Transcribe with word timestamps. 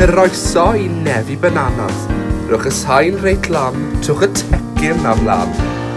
Croeso 0.00 0.72
i 0.72 0.86
Nefi 0.88 1.34
Bananas. 1.36 2.06
Rwch 2.48 2.70
y 2.70 2.72
sain 2.72 3.18
reit 3.20 3.50
lam, 3.52 3.74
twch 4.00 4.22
y 4.24 4.28
tecyn 4.32 5.02
am 5.04 5.18
lam, 5.26 5.50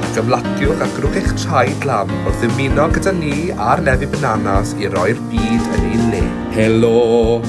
ac 0.04 0.18
ymlatiwch 0.20 0.82
ac 0.84 0.98
rwch 1.00 1.16
eich 1.22 1.30
traed 1.40 1.86
lam 1.88 2.12
wrth 2.26 2.44
ymuno 2.50 2.90
gyda 2.98 3.14
ni 3.16 3.54
a'r 3.56 3.80
Nefi 3.86 4.10
Bananas 4.12 4.74
i 4.76 4.92
roi'r 4.92 5.22
byd 5.32 5.70
yn 5.78 5.88
ei 5.88 6.02
le. 6.10 6.20
Helo! 6.58 7.40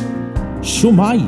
Siwmai! 0.62 1.24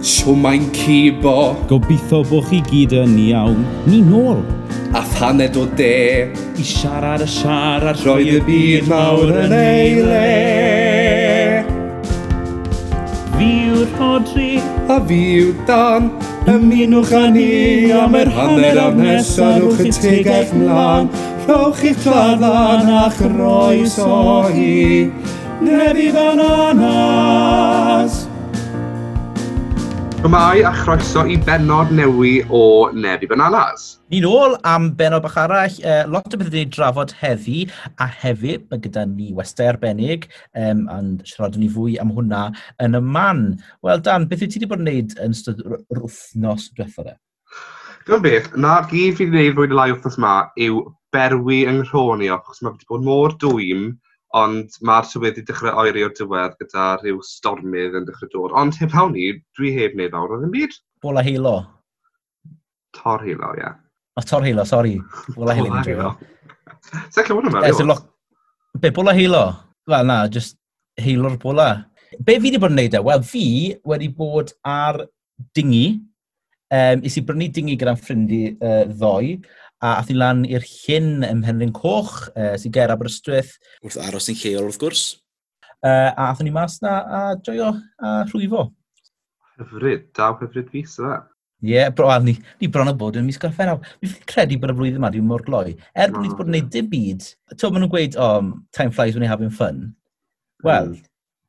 Siwmai'n 0.00 0.64
cibo! 0.78 1.36
Gobeithio 1.68 2.22
bod 2.32 2.48
chi 2.48 2.62
gyd 2.70 2.96
yn 3.02 3.18
iawn. 3.26 3.60
Ni 3.84 4.00
nôl! 4.08 4.40
A 4.96 5.04
thaned 5.18 5.60
o 5.60 5.66
de! 5.76 6.32
I 6.32 6.64
siarad 6.64 7.20
y 7.20 7.28
siarad 7.28 8.00
roedd 8.08 8.40
y 8.40 8.42
byd 8.48 8.88
mawr 8.88 9.36
yn 9.44 9.52
ei 9.60 10.00
le! 10.00 10.26
Fi 13.32 13.46
yw'r 13.68 13.88
Rodri 13.98 14.61
a 14.88 14.98
fi 15.06 15.20
yw 15.42 15.52
dan. 15.68 16.10
Ymunwch 16.50 17.12
â 17.14 17.24
ni 17.34 17.92
am 17.94 18.16
yr 18.18 18.32
hanner 18.34 18.80
ar 18.86 18.96
nesaf 18.98 19.60
rwch 19.62 19.84
y 19.86 19.92
tegell 20.00 20.50
mlaen. 20.58 21.12
Rhowch 21.46 21.84
i'ch 21.92 22.02
gladdan 22.02 22.90
a 22.90 23.06
chroes 23.14 23.98
o 24.02 24.48
hi. 24.50 25.10
Nefydd 25.62 26.18
ananas. 26.26 28.22
Cymau 30.22 30.60
a 30.62 30.70
chroeso 30.70 31.24
i 31.26 31.34
benod 31.34 31.90
newi 31.90 32.44
o 32.54 32.90
Nebi 32.94 33.26
Bananas. 33.26 33.96
Ni'n 34.14 34.22
ôl 34.28 34.52
am 34.70 34.84
benod 34.94 35.24
bach 35.24 35.34
arall, 35.42 35.80
uh, 35.82 36.04
lot 36.06 36.30
o 36.30 36.38
beth 36.38 36.52
ni'n 36.54 36.70
drafod 36.70 37.10
heddi, 37.18 37.64
a 37.98 38.06
hefyd 38.06 38.68
mae 38.70 38.78
gyda 38.84 39.02
ni 39.10 39.32
westau 39.34 39.72
arbennig, 39.72 40.28
um, 40.54 40.84
ond 40.94 41.24
siarad 41.26 41.58
ni 41.58 41.66
fwy 41.74 41.96
am 41.98 42.14
hwnna 42.14 42.44
yn 42.86 42.94
y 42.94 43.02
man. 43.02 43.42
Wel 43.82 44.04
Dan, 44.06 44.28
beth 44.30 44.46
wyt 44.46 44.54
ti 44.54 44.62
wedi 44.62 44.70
bod 44.70 44.84
yn 44.84 44.92
gwneud 44.92 45.18
yn 45.26 45.34
ystod 45.34 45.66
yr 45.66 46.04
wythnos 46.04 46.68
diwethaf 46.76 47.10
e? 47.16 47.18
Dwi'n 48.06 48.22
beth, 48.22 48.50
na 48.54 48.78
gyd 48.86 49.18
fi 49.18 49.26
wedi 49.26 49.34
gwneud 49.34 49.58
fwy 49.58 49.72
dy 49.72 49.80
lai 49.80 49.90
wrthnos 49.90 50.20
yma 50.22 50.36
yw 50.68 50.84
berwi 51.18 51.64
yng 51.66 51.82
Nghroni, 51.82 52.30
achos 52.30 52.62
mae 52.62 52.76
wedi 52.76 52.86
bod 52.94 53.10
mor 53.10 53.34
dwym 53.42 53.88
ond 54.38 54.76
mae'r 54.80 55.08
tywydd 55.10 55.36
wedi 55.36 55.46
dechrau 55.48 55.82
oeri 55.82 56.04
o'r 56.06 56.14
diwedd 56.16 56.56
gyda 56.60 56.88
rhyw 57.02 57.20
stormydd 57.26 57.98
yn 57.98 58.08
dechrau 58.08 58.30
dod. 58.32 58.56
Ond 58.58 58.78
heb 58.80 58.94
hawn 58.96 59.12
ni, 59.16 59.30
dwi 59.58 59.72
heb 59.76 59.96
wneud 59.96 60.14
fawr 60.16 60.36
o 60.36 60.40
ddim 60.40 60.54
byd. 60.54 60.76
Bola 61.04 61.24
heilo. 61.26 61.56
Tor 62.96 63.24
hilo, 63.24 63.52
ie. 63.56 63.62
Yeah. 63.62 63.78
O, 64.16 64.24
tor 64.28 64.44
heilo, 64.44 64.64
sori. 64.68 64.96
Bola 65.36 65.56
heilo. 65.56 65.72
Bola 65.72 65.84
heilo. 65.88 66.10
Sa'n 67.12 67.26
clywed 67.26 67.48
yma, 67.50 67.64
lo... 67.88 67.96
Be, 68.80 68.90
bola 68.94 69.14
heilo? 69.16 69.42
Wel, 69.88 70.06
na, 70.08 70.22
just 70.32 70.56
heilo'r 71.00 71.36
bola. 71.40 71.68
Be 72.20 72.36
fi 72.36 72.46
wedi 72.46 72.60
bod 72.60 72.72
yn 72.74 72.80
neud 72.82 72.96
e? 72.96 73.02
Wel, 73.04 73.26
fi 73.26 73.44
wedi 73.88 74.08
bod 74.16 74.52
ar 74.68 75.00
dingi. 75.56 76.00
Um, 76.72 77.02
is 77.04 77.18
i 77.20 77.22
brynu 77.28 77.50
dingi 77.52 77.76
gyda'n 77.76 77.98
ffrindi 78.00 78.54
uh, 78.54 78.86
ddoe, 78.88 79.34
a 79.82 79.96
ath 79.98 80.12
i 80.12 80.16
lan 80.16 80.44
i'r 80.46 80.62
llyn 80.62 81.26
ym 81.26 81.42
Mhenryn 81.42 81.74
Coch, 81.74 82.28
uh, 82.36 82.54
sy'n 82.60 82.74
ger 82.74 82.92
Aberystwyth. 82.94 83.56
Wrth 83.82 83.98
aros 84.04 84.30
yn 84.30 84.38
lleol 84.38 84.68
wrth 84.68 84.78
gwrs. 84.82 85.02
Uh, 85.82 86.12
a 86.14 86.28
athon 86.30 86.46
ni 86.46 86.54
mas 86.54 86.78
na 86.84 87.00
a 87.02 87.20
joio 87.42 87.72
a 87.98 88.22
rhwyfo. 88.28 88.68
Hyfryd, 89.58 90.08
daw 90.14 90.36
hyfryd 90.38 90.70
fus 90.70 91.00
yna. 91.02 91.18
Ie, 91.62 91.74
yeah, 91.74 91.90
bro, 91.94 92.08
ni, 92.22 92.36
ni 92.60 92.68
bron 92.70 92.90
o 92.90 92.94
bod 92.98 93.18
yn 93.18 93.26
mis 93.26 93.38
gorffennaf. 93.42 93.82
Fi'n 94.02 94.28
credu 94.30 94.58
bod 94.62 94.72
y 94.72 94.76
flwyddyn 94.78 95.00
yma 95.02 95.10
dwi'n 95.14 95.26
mor 95.26 95.42
gloi. 95.46 95.76
Er 95.94 96.14
bod 96.14 96.22
ni 96.22 96.30
wedi 96.30 96.38
bod 96.38 96.48
yn 96.50 96.54
gwneud 96.54 96.70
dim 96.74 96.90
byd, 96.90 97.26
to, 97.54 97.70
maen 97.70 97.84
nhw'n 97.84 97.92
gweud, 97.92 98.18
oh, 98.22 98.52
time 98.74 98.94
flies 98.94 99.14
when 99.14 99.26
you're 99.26 99.30
having 99.30 99.50
fun. 99.50 99.84
Wel, 100.66 100.94
mm. 100.94 101.02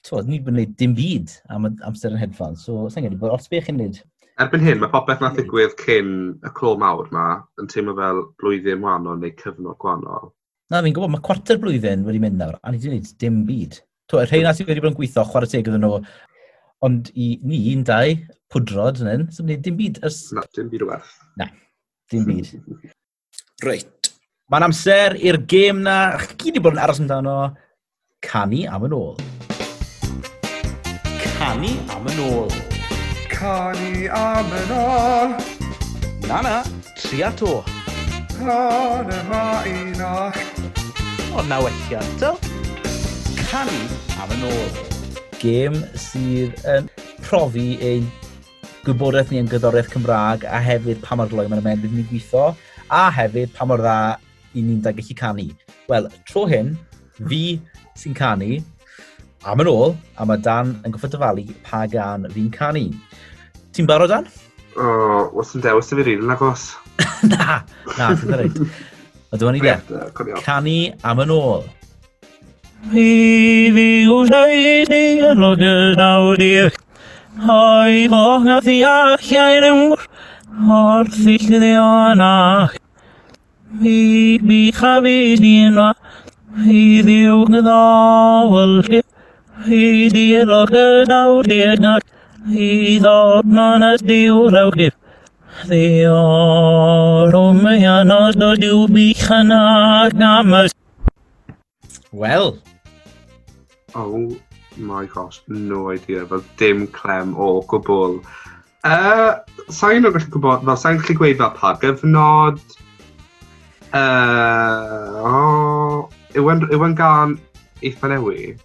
to, 0.10 0.22
ni 0.26 0.40
wedi 0.40 0.46
bod 0.46 0.54
yn 0.54 0.60
gwneud 0.60 0.76
dim 0.82 0.98
byd 0.98 1.38
am 1.54 1.70
amser 1.90 2.14
yn 2.14 2.22
hedfan, 2.22 2.58
so 2.62 2.88
sa'n 2.90 3.06
credu 3.06 3.22
bod 3.22 3.34
os 3.38 3.50
be 3.50 3.62
chi'n 3.62 3.78
gwneud 3.78 4.02
Erbyn 4.42 4.64
hyn, 4.66 4.80
mae 4.82 4.90
popeth 4.90 5.20
na 5.22 5.30
ddigwydd 5.36 5.76
hmm. 5.76 5.84
cyn 5.86 6.14
y 6.42 6.52
clo 6.58 6.74
mawr 6.82 7.10
ma 7.14 7.26
yn 7.62 7.68
teimlo 7.70 7.94
fel 8.00 8.22
blwyddyn 8.42 8.82
wahanol 8.82 9.20
neu 9.22 9.34
cyfnod 9.38 9.78
gwahanol. 9.82 10.32
Na, 10.74 10.80
fi'n 10.82 10.96
gwybod, 10.96 11.12
mae 11.14 11.22
cwarter 11.28 11.60
blwyddyn 11.62 12.06
wedi 12.08 12.22
mynd 12.24 12.40
nawr, 12.42 12.58
a 12.58 12.72
ni 12.72 12.80
wedi 12.80 12.90
gwneud 12.90 13.12
dim 13.22 13.44
byd. 13.46 13.78
To, 14.10 14.24
y 14.24 14.26
rheina 14.26 14.56
sydd 14.58 14.72
wedi 14.72 14.82
bod 14.82 14.96
yn 14.96 14.98
gweithio, 14.98 15.28
chwarae 15.30 15.52
teg 15.52 15.70
iddyn 15.70 15.86
nhw, 15.86 16.02
ond 16.90 17.14
i 17.14 17.30
ni, 17.46 17.62
un, 17.76 17.86
dau, 17.86 18.18
pwdrod 18.50 19.04
yn 19.04 19.12
hyn, 19.12 19.30
sy'n 19.36 19.52
wedi 19.52 19.68
dim 19.70 19.78
byd 19.84 20.02
Ys... 20.10 20.20
Na, 20.34 20.48
dim 20.58 20.74
byd 20.74 20.88
o 20.88 20.90
werth. 20.90 21.14
Na, 21.38 21.52
dim 22.10 22.26
byd. 22.32 22.52
Reit. 23.70 24.14
Mae'n 24.50 24.70
amser 24.72 25.20
i'r 25.22 25.44
gêm 25.46 25.86
na, 25.86 25.98
chi 26.26 26.34
gyd 26.34 26.56
wedi 26.56 26.66
bod 26.66 26.80
yn 26.80 26.86
aros 26.88 27.06
amdano, 27.06 27.40
canu 28.26 28.66
am 28.66 28.90
yn 28.90 28.98
ôl. 28.98 29.18
Canu 31.36 31.78
am 31.94 32.16
yn 32.16 32.26
ôl 32.32 32.73
canu 33.44 34.08
am 34.08 34.52
yn 34.56 34.70
ôl. 34.72 35.32
Na 36.30 36.40
na, 36.46 36.56
tria 36.96 37.28
to. 37.40 37.60
Lon 38.40 39.10
yma 39.12 39.42
unach. 39.68 40.40
O 41.36 41.44
na 41.50 41.58
wella, 41.60 42.04
to. 42.22 42.30
Canu 43.50 43.80
am 44.24 44.32
yn 44.36 44.46
ôl. 44.48 44.70
Gêm 45.42 45.76
sydd 46.00 46.56
yn 46.72 46.88
profi 47.26 47.68
ein 47.84 48.08
gwybodaeth 48.86 49.34
ni 49.34 49.42
yn 49.44 49.52
gyddoriaeth 49.52 49.92
Cymraeg 49.92 50.48
a 50.48 50.62
hefyd 50.64 51.04
pa 51.04 51.18
mor 51.20 51.32
gloi 51.32 51.50
mae'n 51.52 51.60
ymwneud 51.66 51.98
ni'n 51.98 52.08
gweithio 52.14 52.46
a 52.88 53.10
hefyd 53.18 53.52
pa 53.58 53.68
mor 53.68 53.84
dda 53.84 53.98
i 54.56 54.64
ni'n 54.64 54.80
da 54.86 54.96
gallu 54.96 55.18
canu. 55.20 55.50
Wel, 55.92 56.08
tro 56.32 56.46
hyn, 56.48 56.78
fi 57.20 57.44
sy'n 58.00 58.16
canu 58.16 58.62
am 59.44 59.60
yn 59.60 59.68
ôl 59.68 59.98
a 60.16 60.24
mae 60.28 60.40
Dan 60.40 60.78
yn 60.88 60.96
goffod 60.96 61.12
dyfalu 61.18 61.50
pa 61.68 61.84
gan 61.92 62.30
fi'n 62.32 62.48
canu. 62.56 62.88
Ti'n 63.74 63.88
barod 63.90 64.12
dan? 64.14 64.28
O, 64.78 64.86
oh, 64.86 65.22
was 65.34 65.54
yn 65.58 65.64
dewis 65.66 65.90
y 65.90 65.98
fi 65.98 66.04
rili, 66.06 66.26
nagos. 66.30 66.74
na, 67.32 67.64
na, 67.98 68.12
ti'n 68.14 68.30
dweud. 68.30 68.60
A 69.34 69.40
dyma 69.42 69.54
ni 69.56 69.64
de. 69.64 69.78
Canu 70.46 70.76
am 71.02 71.24
yn 71.24 71.34
ôl. 71.34 71.64
Fi 72.92 73.08
fi 73.74 73.88
wneud 74.12 74.94
i 74.94 75.04
yn 75.32 75.44
o 75.48 75.52
nawr 75.58 76.42
i'r 76.44 76.74
Hoi 77.48 78.10
foch 78.12 78.44
na 78.46 78.60
thi 78.66 78.76
alliau'r 78.86 79.68
ymwr 79.70 80.04
Wrth 80.68 81.22
i 81.32 81.38
llyddio 81.46 81.86
anach 82.12 82.76
Fi 83.80 83.98
bi 84.44 84.60
chafi 84.76 85.18
di'n 85.42 85.80
ma 85.80 85.90
Fi 86.60 86.84
ddiw 87.08 87.40
gydawl 87.56 88.76
ti 88.90 89.02
Fi 89.64 89.84
di'r 90.14 90.52
o 90.60 90.64
nawr 91.10 91.54
i'r 91.58 91.82
nad 91.88 92.13
i 92.52 93.00
ddod 93.00 93.48
man 93.48 93.86
at 93.88 94.04
diw 94.08 94.50
awgyr. 94.62 94.94
Ddi 95.64 96.04
o'r 96.10 97.38
o 97.38 97.44
me 97.56 97.76
anod 97.88 98.42
o 98.44 98.52
diw 98.60 98.86
bych 98.92 99.26
yn 99.32 99.54
ag 99.56 100.20
amas. 100.28 100.76
Wel. 102.12 102.58
Oh 103.96 104.36
my 104.78 105.06
gosh, 105.06 105.42
no 105.48 105.92
idea. 105.94 106.26
Fel 106.28 106.44
dim 106.60 106.88
clem 106.88 107.36
o 107.38 107.62
gwbl. 107.70 108.20
Uh, 108.84 109.40
sa'n 109.72 110.04
gallu 110.04 110.26
gwybod, 110.34 110.66
fel 110.68 110.80
sa'n 110.80 111.00
gallu 111.00 111.20
gweud 111.22 111.40
fel 111.40 111.54
pa 111.60 111.78
gyfnod, 111.80 112.60
Uh, 113.94 115.22
oh, 115.22 116.10
yw 116.34 116.48
e'n 116.50 116.96
gan 116.98 117.36
eitha 117.86 118.10
newi? 118.10 118.56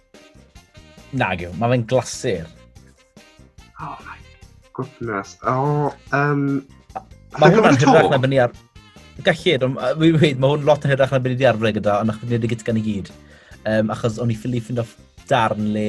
Nag 1.13 1.43
yw, 1.45 1.51
mae 1.61 1.75
fe'n 1.75 1.83
glasur. 1.91 2.47
Oh 3.81 3.97
my 4.05 4.17
goodness. 4.73 5.37
Oh, 5.47 5.93
um, 6.11 6.65
Mae 7.39 7.53
hwnna'n 7.53 7.77
hyrach 7.79 8.09
na 8.11 8.19
fyny 8.19 8.39
ar... 8.43 8.55
Gallir, 9.23 9.63
fi'n 9.63 9.75
dweud, 10.17 10.39
mae 10.39 10.53
hwn 10.53 10.65
lot 10.67 10.83
yn 10.83 10.91
hyrach 10.93 11.13
na 11.15 11.19
fyny 11.23 11.37
di 11.39 11.47
arfer 11.47 11.75
gyda, 11.77 11.99
ond 12.03 12.11
achos 12.11 12.27
ni'n 12.27 12.47
gyda 12.51 12.75
i 12.75 12.83
gyd. 12.83 13.11
Um, 13.69 13.91
achos 13.93 14.17
o'n 14.19 14.33
i 14.33 14.37
ffili 14.39 14.59
ffind 14.63 14.81
off 14.83 14.95
darn 15.29 15.69
le 15.75 15.85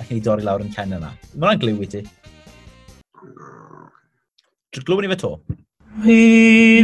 ac 0.00 0.12
ni 0.12 0.20
dorri 0.24 0.46
lawr 0.46 0.64
yn 0.64 0.72
Ken 0.72 0.94
yna. 0.96 1.10
Mae 1.34 1.56
hwnna'n 1.56 1.62
glyw 1.64 1.82
i 1.84 1.90
ti. 1.92 2.02
Dwi'n 4.72 4.86
glywed 4.88 5.06
ni 5.06 5.12
fe 5.12 5.18
to. 5.24 5.32
Fi 6.04 6.20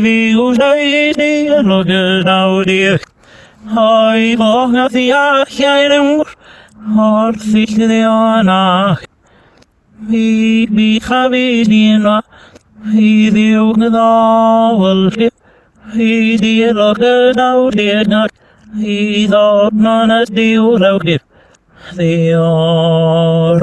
fi 0.05 0.17
wneud 0.37 1.23
i 1.23 1.31
yn 1.61 1.73
o 1.73 1.81
gynawd 1.89 2.71
i'r 2.73 3.01
Hoi 3.73 4.33
fo 4.41 4.53
na 4.73 4.89
ddiall 4.91 5.59
i'r 5.69 5.97
ymwyr 6.01 6.37
O'r 7.07 7.37
ddill 7.39 7.77
ddion 7.85 8.49
ac 8.53 9.05
في 10.11 10.67
بخبيرنا 10.67 12.23
في 12.93 13.29
ذي 13.29 13.59
وغضا 13.59 14.73
na'n 14.73 15.31
as 15.93 16.41
ذي 16.43 16.71
ركنا 16.71 17.55
ودينا 17.55 18.29
في 18.81 19.27
ذاتنا 19.27 19.97
نديو 20.07 20.77
روكب 20.77 21.21
ذي 21.95 22.35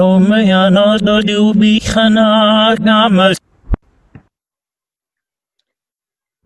رمينا 0.00 0.96
bi 0.96 1.58
بيخنا 1.58 2.76
gamas. 2.84 3.36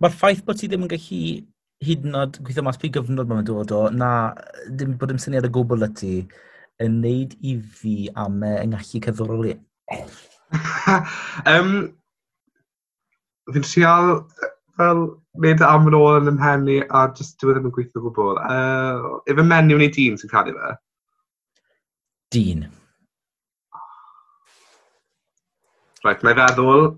Mae'r 0.00 0.12
ffaith 0.12 0.42
bod 0.46 0.58
ti 0.58 0.68
ddim 0.68 0.86
yn 0.86 0.90
gallu 0.90 1.20
hyd 1.84 2.08
yn 2.08 2.16
oed 2.18 2.40
gweithio 2.40 2.64
mas 2.66 2.80
pwy 2.80 2.90
gyfnod 2.96 3.28
mae'n 3.30 3.46
dod 3.46 3.70
o, 3.76 3.82
na 4.00 4.10
dim 4.78 4.96
bod 4.98 5.12
dim 5.12 5.20
syniad 5.22 5.46
o 5.46 5.52
gwbl 5.54 5.86
y 5.86 5.90
ti 6.00 6.14
yn 6.84 6.98
neud 7.04 7.36
i 7.50 7.54
fi 7.78 7.94
am 8.24 8.42
yng 8.48 8.74
ngallu 8.74 9.00
cyfroli 9.06 9.54
um, 11.50 11.70
fi'n 13.52 13.66
trial 13.66 14.22
fel 14.78 15.02
wneud 15.38 15.62
am 15.66 15.88
yn 15.90 15.96
ôl 15.98 16.20
yn 16.20 16.30
ymhen 16.32 16.68
a 16.88 17.04
just 17.16 17.36
dwi 17.42 17.52
e 17.52 17.56
ddim 17.56 17.68
yn 17.68 17.74
gweithio 17.74 18.02
gwbl. 18.04 18.38
Uh, 18.40 19.18
if 19.30 19.38
y 19.38 19.44
menyw 19.44 19.78
neu 19.80 19.92
dyn 19.96 20.18
sy'n 20.20 20.32
cael 20.32 20.50
ei 20.50 20.56
fe? 20.58 20.72
Dyn. 22.34 22.64
Right, 26.04 26.24
mae 26.26 26.36
feddwl 26.36 26.90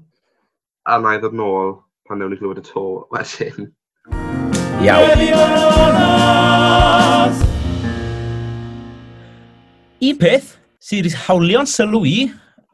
a 0.91 0.99
na 1.03 1.17
i 1.17 1.21
ddod 1.23 1.37
nôl 1.39 1.77
pan 2.09 2.19
newn 2.21 2.33
ni 2.35 2.41
glywed 2.41 2.63
y 2.63 2.67
to 2.67 2.87
wedyn. 3.15 3.71
Iawn. 4.85 5.25
Un 10.07 10.19
peth 10.21 10.51
sydd 10.83 11.07
wedi 11.07 11.23
hawlio'n 11.27 11.71
sylw 11.71 12.03
i 12.07 12.19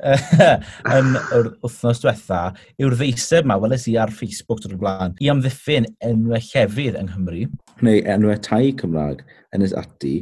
yn 0.96 1.12
yr 1.36 1.48
wythnos 1.62 2.00
diwetha 2.02 2.40
yw'r 2.82 2.96
feiseb 2.98 3.46
yma, 3.46 3.58
weles 3.62 3.86
i 3.90 3.96
ar 4.00 4.12
Facebook 4.14 4.62
drwy'r 4.64 4.80
blaen, 4.80 5.16
i 5.22 5.30
amddiffyn 5.32 5.86
enwau 6.08 6.42
llefydd 6.42 6.98
yng 6.98 7.10
Nghymru. 7.12 7.44
Neu 7.86 8.02
enwau 8.14 8.40
tai 8.42 8.72
Cymraeg 8.80 9.22
yn 9.54 9.66
ys 9.66 9.76
ati, 9.78 10.14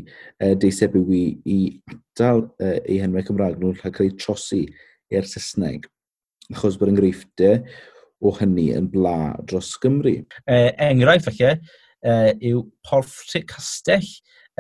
uh, 0.43 0.53
deiseb 0.61 0.99
yw 1.01 1.15
i, 1.17 1.25
i 1.49 1.59
atal 1.95 2.45
uh, 2.61 2.77
eu 2.85 3.01
henwau 3.01 3.25
Cymraeg 3.27 3.61
nhw'n 3.61 3.79
rhaid 3.81 3.97
cael 3.97 4.11
eu 4.11 4.19
trosi 4.21 4.67
i'r 5.15 5.29
Saesneg. 5.29 5.89
Achos 6.53 6.77
bod 6.81 6.93
enghreifftiau 6.93 7.63
o 8.21 8.35
hynny 8.37 8.71
yn 8.77 8.89
bla 8.93 9.33
dros 9.49 9.73
Gymru. 9.81 10.19
E, 10.45 10.57
enghraifft 10.91 11.31
falle 11.31 11.55
e, 11.57 12.17
yw 12.51 12.67
Porthric 12.85 13.47
Castell 13.49 14.09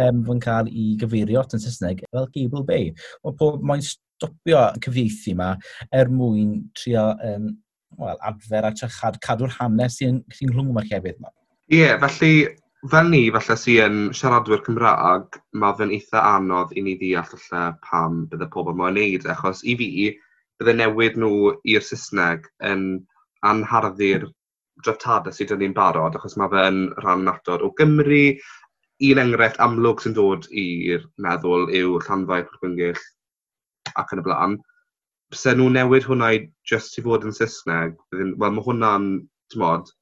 um, 0.00 0.22
fy'n 0.24 0.40
cael 0.44 0.70
ei 0.70 0.94
gyfeirio 1.00 1.42
at 1.42 1.56
yn 1.56 1.62
Saesneg 1.62 2.04
fel 2.08 2.30
Gable 2.34 2.64
Bay. 2.68 2.94
Mae 3.24 3.36
pob 3.36 3.64
maes 3.66 3.98
stopio 4.20 4.62
cyfieithu 4.84 5.34
yma 5.34 5.50
er 5.96 6.12
mwyn 6.12 6.54
trio 6.76 7.10
um, 7.24 7.50
well, 7.98 8.18
adfer 8.22 8.66
a 8.68 8.72
trychad 8.76 9.20
cadw'r 9.24 9.52
hanes 9.58 9.98
sy'n 10.00 10.20
sy 10.36 10.48
rhwng 10.50 10.72
yma'r 10.72 10.88
llefydd 10.90 11.20
yma. 11.20 11.32
Ie, 11.70 11.80
yeah, 11.80 11.98
felly 12.02 12.32
fel 12.90 13.10
ni, 13.12 13.22
falle 13.34 13.56
sy'n 13.60 14.00
siaradwyr 14.16 14.64
Cymraeg, 14.66 15.38
mae 15.62 15.76
fe'n 15.78 15.94
eitha 15.96 16.24
anodd 16.36 16.74
i 16.76 16.84
ni 16.86 16.96
ddeall 17.00 17.36
allai 17.36 17.66
pam 17.86 18.24
bydde 18.30 18.48
pobl 18.54 18.74
yma'n 18.74 18.96
neud, 18.98 19.26
achos 19.34 19.64
i 19.64 19.76
fi, 19.80 19.90
bydde 20.60 20.76
newid 20.78 21.18
nhw 21.20 21.54
i'r 21.74 21.84
Saesneg 21.84 22.48
yn 22.70 22.86
anharddu'r 23.50 24.28
drefftadau 24.84 25.36
sydd 25.36 25.54
yn 25.56 25.64
ni'n 25.64 25.76
barod, 25.76 26.16
achos 26.16 26.38
mae 26.40 26.52
fe'n 26.52 26.82
rhan 27.04 27.26
natod 27.28 27.64
o 27.66 27.72
Gymru. 27.76 28.24
Un 29.10 29.20
enghraifft 29.22 29.60
amlwg 29.64 30.02
sy'n 30.04 30.16
dod 30.16 30.44
i'r 30.62 31.06
meddwl 31.24 31.70
yw 31.76 31.96
Llanfair 32.04 32.44
Pwllgwyngyll 32.48 33.00
ac 34.00 34.14
yn 34.16 34.22
y 34.22 34.26
blaen, 34.26 34.58
se 35.34 35.54
nhw 35.54 35.68
newid 35.70 36.08
hwnna 36.08 36.32
i 36.34 36.42
just 36.66 36.98
i 36.98 37.04
fod 37.06 37.26
yn 37.28 37.36
Saesneg, 37.36 37.96
wel 38.12 38.54
mae 38.56 38.66
hwnna'n, 38.66 39.10
ti'n 39.52 39.62
modd, 39.62 39.92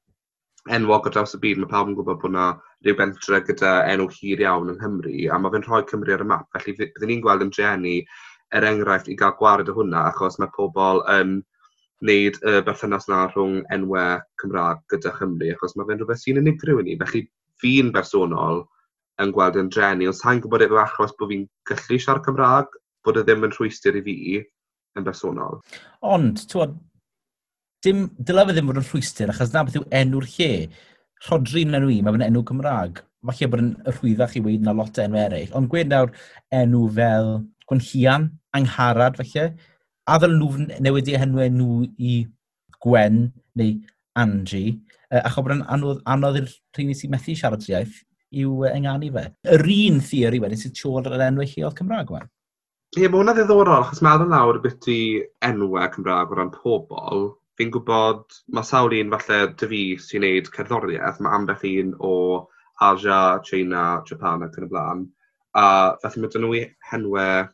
enwog 0.75 1.07
o 1.07 1.13
draws 1.13 1.35
y 1.37 1.41
byd, 1.43 1.61
mae 1.61 1.69
pawb 1.71 1.91
yn 1.91 1.95
gwybod 1.97 2.19
bod 2.21 2.33
yna 2.33 2.47
rhyw 2.85 2.95
bentre 2.97 3.39
gyda 3.45 3.75
enw 3.91 4.07
hir 4.15 4.41
iawn 4.43 4.71
yng 4.73 4.79
Nghymru, 4.81 5.13
a 5.29 5.37
mae 5.39 5.53
fe'n 5.53 5.65
rhoi 5.67 5.85
Cymru 5.91 6.15
ar 6.15 6.25
y 6.25 6.27
map, 6.31 6.49
felly 6.55 6.75
byddwn 6.79 7.11
ni'n 7.11 7.23
gweld 7.25 7.45
yn 7.45 7.53
Jenny 7.55 7.95
er 8.55 8.65
enghraifft 8.65 9.11
i 9.13 9.17
gael 9.19 9.35
gwared 9.39 9.69
o 9.71 9.75
hwnna, 9.77 10.07
achos 10.09 10.39
mae 10.41 10.51
pobl 10.55 11.03
yn 11.13 11.39
wneud 12.05 12.39
y 12.47 12.59
berthynas 12.65 13.09
na 13.11 13.25
rhwng 13.29 13.61
enwau 13.75 14.19
Cymraeg 14.41 14.83
gyda 14.93 15.13
Chymru, 15.17 15.53
achos 15.53 15.75
mae 15.75 15.89
fe'n 15.89 16.01
rhywbeth 16.01 16.23
sy'n 16.23 16.41
unigryw 16.41 16.81
i. 16.81 16.85
Ni. 16.87 16.97
Felly 17.01 17.23
fi'n 17.61 17.93
bersonol 17.95 18.63
yn 19.19 19.33
gweld 19.35 19.59
yn 19.59 19.71
drenu, 19.73 20.07
ond 20.09 20.19
sa'n 20.19 20.39
gwybod 20.43 20.63
efo 20.65 20.79
achos 20.79 21.15
bod 21.19 21.33
fi'n 21.33 21.47
gallu 21.69 21.99
siarad 21.99 22.25
Cymraeg, 22.27 22.78
bod 23.05 23.19
e 23.19 23.25
ddim 23.25 23.47
yn 23.47 23.55
rhwystyr 23.55 23.99
i 23.99 24.03
fi 24.05 24.15
yn 24.97 25.05
bersonol. 25.05 25.59
Ond, 26.05 26.43
tywod, 26.51 26.77
dim, 27.85 28.07
dyla 28.27 28.45
fe 28.47 28.55
ddim 28.55 28.71
fod 28.71 28.81
yn 28.81 28.87
rhwystyr, 28.87 29.33
achos 29.33 29.53
na 29.53 29.65
beth 29.67 29.79
yw 29.79 29.85
enw'r 30.01 30.27
lle. 30.35 30.51
Rodri'n 31.27 31.75
enw 31.79 31.91
i, 31.91 32.01
mae 32.03 32.15
fe'n 32.15 32.27
enw 32.29 32.43
Cymraeg. 32.47 33.03
Falle 33.29 33.49
bod 33.51 33.63
yn 33.63 33.71
rhwyddach 33.89 34.37
i 34.39 34.43
weid 34.43 34.63
na 34.63 34.73
lot 34.75 34.99
o 34.99 35.03
enw 35.03 35.19
eraill. 35.19 35.55
Ond 35.59 35.71
gwed 35.71 35.91
nawr 35.91 36.13
enw 36.55 36.85
fel 36.95 37.33
Gwenllian, 37.69 38.29
Angharad, 38.55 39.19
falle. 39.19 39.49
A 40.09 40.19
fel 40.21 40.37
nhw 40.39 40.67
newid 40.81 41.11
i 41.11 41.17
enw 41.19 41.47
nhw 41.55 41.81
i 41.99 42.19
Gwen 42.79 43.25
neu 43.59 43.73
Angie, 44.19 44.77
achos 45.11 45.43
bod 45.43 45.57
yn 45.57 45.65
anodd, 45.73 45.99
anodd 46.07 46.39
i'r 46.39 46.47
rhain 46.77 46.95
sy'n 46.95 47.11
methu 47.11 47.35
siarad 47.35 47.65
iaith 47.67 47.99
i'w 48.39 48.65
enganu 48.71 49.11
fe. 49.15 49.25
Yr 49.55 49.65
un 49.75 49.99
theori 50.05 50.39
wedyn 50.43 50.61
sy'n 50.61 50.75
siôl 50.77 51.07
yr 51.09 51.25
enwau 51.27 51.47
lleol 51.49 51.75
Cymraeg, 51.75 52.13
wedyn. 52.13 52.31
Ie 52.97 53.05
mae 53.05 53.19
hwnna 53.19 53.33
ddiddorol 53.37 53.83
achos 53.83 53.99
meddwl 54.01 54.31
nawr 54.31 54.57
beth 54.63 54.87
i 54.89 55.01
enwau 55.45 55.89
Cymraeg 55.95 56.31
o 56.33 56.37
ran 56.37 56.47
pobl, 56.53 57.19
fi'n 57.59 57.69
gwybod 57.75 58.37
mae 58.57 58.65
sawl 58.65 58.95
un 58.97 59.11
falle 59.13 59.37
dy 59.59 59.69
fi 59.73 59.81
sy'n 60.05 60.23
wneud 60.25 60.49
cerddoriaeth, 60.55 61.19
mae 61.21 61.35
ambell 61.37 61.67
un 61.83 61.91
o 62.09 62.15
Asia, 62.87 63.19
China, 63.45 63.83
Japan 64.09 64.47
ac 64.47 64.57
yn 64.57 64.65
y 64.65 64.71
blaen 64.71 65.05
a 65.61 65.67
felly 66.01 66.23
mae 66.23 66.33
dyn 66.33 66.45
nhw 66.47 66.63
henwau 66.89 67.45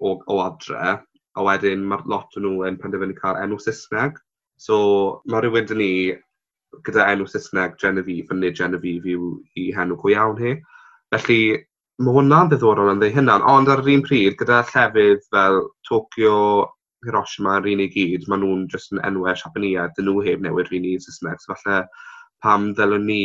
o 0.00 0.14
o 0.32 0.40
adre 0.46 0.96
a 0.96 1.44
wedyn 1.50 1.84
mae 1.92 2.08
lot 2.14 2.40
o 2.40 2.46
nhw 2.46 2.64
yn 2.70 2.80
penderfynu 2.80 3.20
cael 3.20 3.42
enw 3.44 3.60
Saesneg. 3.66 4.16
So 4.56 4.78
mae 5.28 5.44
rhywun 5.44 5.68
dyn 5.68 5.82
ni 5.84 5.92
gyda 6.88 7.10
enw 7.12 7.28
Saesneg 7.28 7.76
Genevieve 7.84 8.32
yn 8.32 8.40
nid 8.46 8.56
Genevieve 8.56 9.12
yw 9.18 9.34
i 9.60 9.68
henw 9.76 10.00
go 10.00 10.16
iawn 10.16 10.40
hi. 10.40 10.56
Felly 11.12 11.42
mae 11.98 12.14
hwnna'n 12.14 12.50
ddiddorol 12.50 12.92
yn 12.92 13.00
ddeu 13.02 13.14
hunan. 13.16 13.44
Ond 13.50 13.70
ar 13.72 13.82
yr 13.82 13.90
un 13.96 14.04
pryd, 14.06 14.36
gyda 14.38 14.60
llefydd 14.70 15.24
fel 15.32 15.64
Tokyo, 15.88 16.36
Hiroshima 17.06 17.56
yr 17.58 17.68
un 17.72 17.82
i 17.82 17.88
gyd, 17.90 18.26
maen 18.30 18.44
nhw'n 18.44 18.66
jyst 18.70 18.94
yn 18.94 19.02
enwau 19.06 19.34
Siapanïa, 19.38 19.88
dyn 19.96 20.06
nhw 20.06 20.22
heb 20.26 20.44
newid 20.44 20.70
rhywun 20.70 20.86
i 20.86 20.94
Saesneg. 21.02 21.42
So 21.42 21.54
falle 21.54 21.82
pam 22.44 22.72
ddylwn 22.78 23.06
ni 23.06 23.22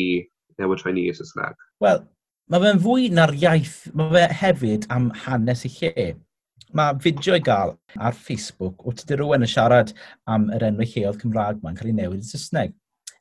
newid 0.62 0.82
rhywun 0.82 1.02
i 1.04 1.08
Saesneg? 1.14 1.58
Wel, 1.86 2.02
mae 2.50 2.66
fe'n 2.66 2.82
fwy 2.86 3.10
na'r 3.14 3.36
iaith, 3.38 3.78
mae 3.98 4.14
fe 4.16 4.26
hefyd 4.42 4.90
am 4.94 5.12
hanes 5.26 5.66
i 5.70 5.74
lle. 5.78 6.08
Mae 6.74 6.98
fideo 7.02 7.38
i 7.38 7.46
gael 7.46 7.76
ar 8.02 8.18
Facebook 8.18 8.82
o 8.82 8.96
tydi 8.98 9.20
rhywun 9.20 9.46
yn 9.46 9.54
siarad 9.54 9.94
am 10.26 10.50
yr 10.54 10.66
enw 10.72 10.82
lleoedd 10.82 11.22
Cymraeg 11.22 11.62
mae'n 11.62 11.78
cael 11.78 11.94
ei 11.94 12.00
newid 12.02 12.26
i 12.26 12.32
Saesneg. 12.32 12.74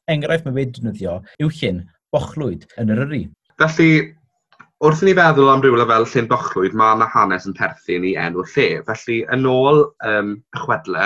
Enghraifft 0.09 0.49
mae 0.49 0.57
fe 0.57 0.67
defnyddio 0.71 1.21
yw 1.45 1.53
llyn 1.61 1.85
bochlwyd 2.13 2.65
yn 2.81 2.93
yr 2.97 3.05
yri. 3.05 3.23
Felly, 3.61 3.93
Wrth 4.83 5.05
i 5.05 5.07
ni 5.07 5.13
feddwl 5.15 5.47
am 5.47 5.61
rywle 5.63 5.85
fel 5.87 6.05
Llyn 6.11 6.27
Bochlwyd, 6.27 6.73
mae 6.75 6.97
yna 6.97 7.07
hanes 7.13 7.45
yn 7.47 7.53
perthyn 7.55 8.03
i 8.09 8.17
enw 8.19 8.43
lle. 8.43 8.65
Felly, 8.89 9.19
yn 9.37 9.45
ôl 9.47 9.77
um, 10.11 10.33
y 10.43 10.63
chwedle, 10.65 11.05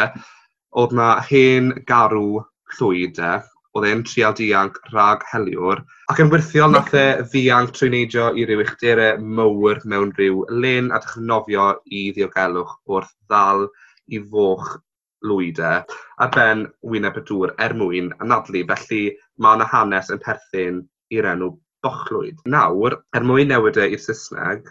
oedd 0.81 0.95
yna 0.97 1.09
hen 1.27 1.69
garw 1.91 2.39
llwyd 2.79 3.21
oedd 3.21 3.89
e'n 3.91 4.05
trial 4.09 4.33
dianc 4.39 4.79
rhag 4.95 5.27
heliwr, 5.29 5.83
ac 6.09 6.23
yn 6.25 6.33
wirthiol 6.33 6.73
nath 6.73 6.97
e 6.97 7.05
ddianc 7.35 7.75
trwy 7.77 7.91
neidio 7.93 8.31
i 8.33 8.47
ryw 8.49 8.65
uchderau 8.65 9.21
mowr 9.43 9.85
mewn 9.93 10.17
rhyw 10.17 10.41
lyn 10.65 10.89
a 10.89 11.03
dechnofio 11.05 11.69
i 12.01 12.07
ddiogelwch 12.17 12.73
wrth 12.89 13.13
ddal 13.29 13.67
i 14.09 14.23
foch 14.33 14.73
lwydau 15.29 15.85
ar 16.25 16.33
ben 16.39 16.65
wyneb 16.95 17.21
y 17.21 17.27
dŵr 17.29 17.53
er 17.69 17.77
mwyn 17.77 18.09
anadlu, 18.25 18.65
felly 18.73 19.05
mae 19.37 19.61
yna 19.61 19.69
hanes 19.77 20.09
yn 20.17 20.25
perthyn 20.25 20.81
i'r 21.13 21.35
enw 21.37 21.53
Lochlwyd. 21.87 22.43
Nawr, 22.51 22.99
er 23.15 23.25
mwyn 23.27 23.53
newid 23.53 23.79
e 23.79 23.87
i'r 23.95 24.03
Saesneg, 24.03 24.69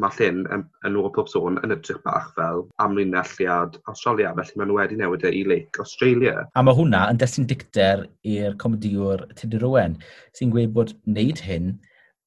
mae 0.00 0.14
llyn 0.16 0.44
yn, 0.54 0.62
yn 0.86 0.96
ôl 0.98 1.10
pob 1.14 1.28
sôn 1.30 1.58
yn 1.64 1.74
edrych 1.74 2.00
bach 2.04 2.30
fel 2.36 2.64
amlinelliad 2.82 3.76
Australia, 3.90 4.32
felly 4.36 4.60
maen 4.60 4.70
nhw 4.70 4.78
wedi 4.78 4.98
newid 5.00 5.26
e 5.26 5.32
i 5.40 5.42
Lake 5.46 5.82
Australia. 5.82 6.46
A 6.54 6.64
mae 6.66 6.76
hwnna 6.78 7.04
yn 7.12 7.20
destun 7.20 7.48
dicter 7.50 8.06
i'r 8.26 8.56
comediwr 8.62 9.26
Tudur 9.38 9.66
Owen, 9.70 9.98
sy'n 10.38 10.54
gweud 10.54 10.74
bod 10.76 10.94
wneud 11.08 11.42
hyn 11.46 11.74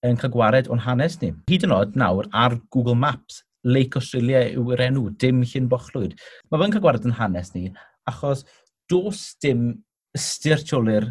yn 0.03 0.19
cael 0.19 0.33
gwared 0.35 0.69
o'n 0.71 0.83
hanes 0.83 1.17
ni. 1.21 1.31
Hyd 1.51 1.67
yn 1.67 1.75
oed 1.75 1.97
nawr 1.99 2.27
ar 2.35 2.59
Google 2.75 2.99
Maps, 2.99 3.41
Lake 3.63 3.99
Australia 3.99 4.43
yw'r 4.51 4.83
enw, 4.89 5.07
dim 5.23 5.41
llyn 5.47 5.71
bochlwyd. 5.71 6.17
Mae 6.51 6.61
fe'n 6.61 6.75
cael 6.75 6.83
gwared 6.83 7.07
o'n 7.07 7.15
hanes 7.19 7.53
ni, 7.55 7.69
achos 8.11 8.43
dos 8.91 9.29
dim 9.43 9.69
ystyr 10.13 10.59
ystyrtiolir 10.59 11.07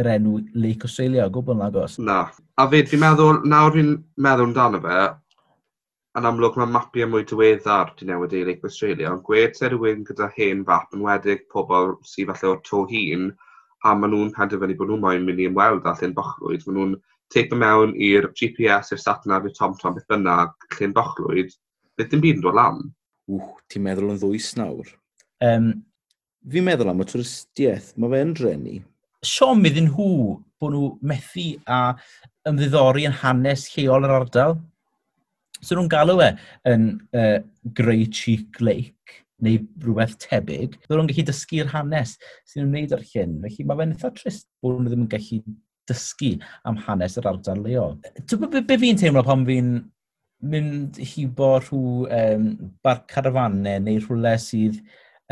yr 0.00 0.08
enw 0.16 0.38
Lake 0.58 0.88
Australia, 0.88 1.28
gwbl 1.30 1.58
nagos. 1.60 1.98
Na. 2.02 2.24
A 2.58 2.66
fe, 2.70 2.82
fi'n 2.90 3.02
meddwl, 3.02 3.42
nawr 3.50 3.74
fi'n 3.76 3.92
meddwl 4.26 4.48
amdano 4.48 4.80
fe, 4.82 4.98
yn 6.18 6.28
amlwg 6.30 6.58
mae 6.58 6.70
mapiau 6.70 7.10
mwy 7.10 7.24
diweddar 7.26 7.92
di 7.98 8.06
newid 8.06 8.34
i 8.38 8.44
Lake 8.46 8.68
Australia, 8.68 9.10
ond 9.10 9.24
gwed 9.26 9.56
se 9.58 9.70
rhywun 9.70 10.04
gyda 10.06 10.28
hen 10.36 10.62
fap 10.66 10.94
yn 10.94 11.02
wedig 11.06 11.46
pobl 11.50 11.96
sydd 12.06 12.30
falle 12.30 12.52
o'r 12.52 12.62
to 12.68 12.84
hun, 12.90 13.32
a 13.84 13.94
maen 13.98 14.14
nhw'n 14.14 14.34
penderfynu 14.36 14.76
bod 14.78 14.92
nhw'n 14.92 15.02
moyn 15.02 15.26
mynd 15.26 15.42
i 15.42 15.48
ymweld 15.50 15.86
â 15.90 15.94
llyn 15.98 16.14
bochlwyd, 16.16 16.66
maen 16.66 16.78
nhw'n 16.78 16.94
teip 17.34 17.54
mewn 17.58 17.94
i'r 17.98 18.30
GPS, 18.38 18.94
i'r 18.94 19.02
satnav, 19.02 19.48
i'r 19.48 19.56
tom-tom, 19.58 19.98
beth 19.98 20.06
bynnag, 20.10 20.54
llyn 20.78 20.94
bochlwyd, 20.94 21.50
beth 21.98 22.12
dim 22.12 22.22
byd 22.22 22.38
yn 22.38 22.46
dod 22.46 22.58
lan. 22.58 22.80
Ww, 23.30 23.50
ti'n 23.72 23.86
meddwl 23.86 24.14
yn 24.14 24.22
ddwys 24.22 24.52
nawr? 24.60 24.94
Um, 25.44 25.70
fi'n 26.50 26.66
meddwl 26.70 26.94
am 26.94 27.02
y 27.02 27.08
twristiaeth, 27.10 27.94
mae 27.98 28.14
fe'n 28.14 28.34
drenu, 28.38 28.78
siom 29.26 29.64
iddyn 29.68 29.90
nhw 29.90 30.10
bod 30.60 30.74
nhw 30.74 30.92
methu 31.10 31.48
a 31.66 31.80
ymddiddori 32.48 33.06
yn 33.08 33.18
hanes 33.22 33.66
lleol 33.74 34.06
yr 34.06 34.16
ardal. 34.20 34.56
So 35.60 35.76
nhw'n 35.76 35.90
galw 35.92 36.20
e 36.24 36.30
yn 36.70 36.88
uh, 37.16 37.38
Grey 37.76 38.06
Cheek 38.06 38.60
Lake 38.60 39.22
neu 39.44 39.60
rhywbeth 39.82 40.16
tebyg, 40.22 40.76
ddod 40.84 40.98
nhw'n 40.98 41.10
gallu 41.10 41.26
dysgu'r 41.28 41.70
hanes 41.72 42.14
sy'n 42.48 42.64
ymwneud 42.66 42.94
â'r 42.96 43.04
llyn. 43.10 43.38
Felly 43.44 43.66
mae 43.68 43.80
fe'n 43.80 43.94
eitha 43.96 44.12
trist 44.16 44.48
bod 44.62 44.78
nhw 44.80 44.92
ddim 44.92 45.06
yn 45.06 45.10
gallu 45.14 45.40
dysgu 45.90 46.30
am 46.68 46.78
hanes 46.86 47.18
yr 47.20 47.28
ardal 47.32 47.60
leol. 47.64 47.98
Dwi'n 48.22 48.50
be, 48.52 48.62
be 48.64 48.78
fi'n 48.80 49.00
teimlo 49.00 49.24
pan 49.26 49.44
fi'n 49.48 49.74
mynd 50.44 51.00
hibo 51.12 51.54
rhyw 51.60 52.08
um, 52.12 52.48
bar 52.84 53.02
carafanau 53.10 53.80
neu 53.84 54.00
rhywle 54.02 54.34
sydd 54.40 54.80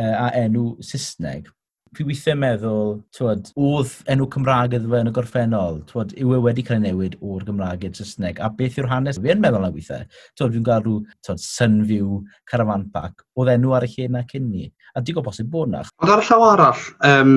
uh, 0.01 0.17
a 0.27 0.29
enw 0.45 0.73
Saesneg, 0.85 1.51
fi 1.97 2.05
weithiau 2.09 2.39
meddwl, 2.41 2.93
twod, 3.13 3.51
oedd 3.61 3.91
enw 4.13 4.27
Cymraeg 4.33 4.77
iddo 4.79 4.89
fe 4.93 5.01
yn 5.05 5.11
y 5.11 5.13
gorffennol, 5.17 5.81
twod, 5.91 6.15
yw 6.17 6.37
e 6.37 6.39
wedi 6.47 6.65
cael 6.65 6.79
ei 6.79 6.87
newid 6.87 7.19
o'r 7.21 7.45
Gymraeg 7.49 7.85
i'r 7.85 7.93
Saesneg, 7.99 8.41
a 8.41 8.49
beth 8.57 8.79
yw'r 8.81 8.89
hanes? 8.89 9.21
Fi 9.21 9.35
yn 9.35 9.43
meddwl 9.43 9.67
na 9.67 9.71
weithiau. 9.75 10.07
Twod, 10.39 10.55
fi'n 10.55 10.65
gael 10.69 10.87
rhyw, 10.87 11.03
twod, 11.27 11.43
Sunview, 11.45 12.23
Caravan 12.49 12.87
Park, 12.95 13.27
oedd 13.37 13.53
enw 13.59 13.77
ar 13.77 13.85
y 13.85 13.93
lle 13.93 14.09
na 14.15 14.25
cyn 14.31 14.49
ni, 14.49 14.71
a 14.97 15.05
di 15.05 15.17
gobeithio 15.17 15.49
bod 15.53 15.75
na. 15.75 15.85
Ond 16.01 16.15
ar 16.15 16.25
y 16.25 16.27
llaw 16.31 16.47
arall, 16.49 16.89
um, 17.11 17.37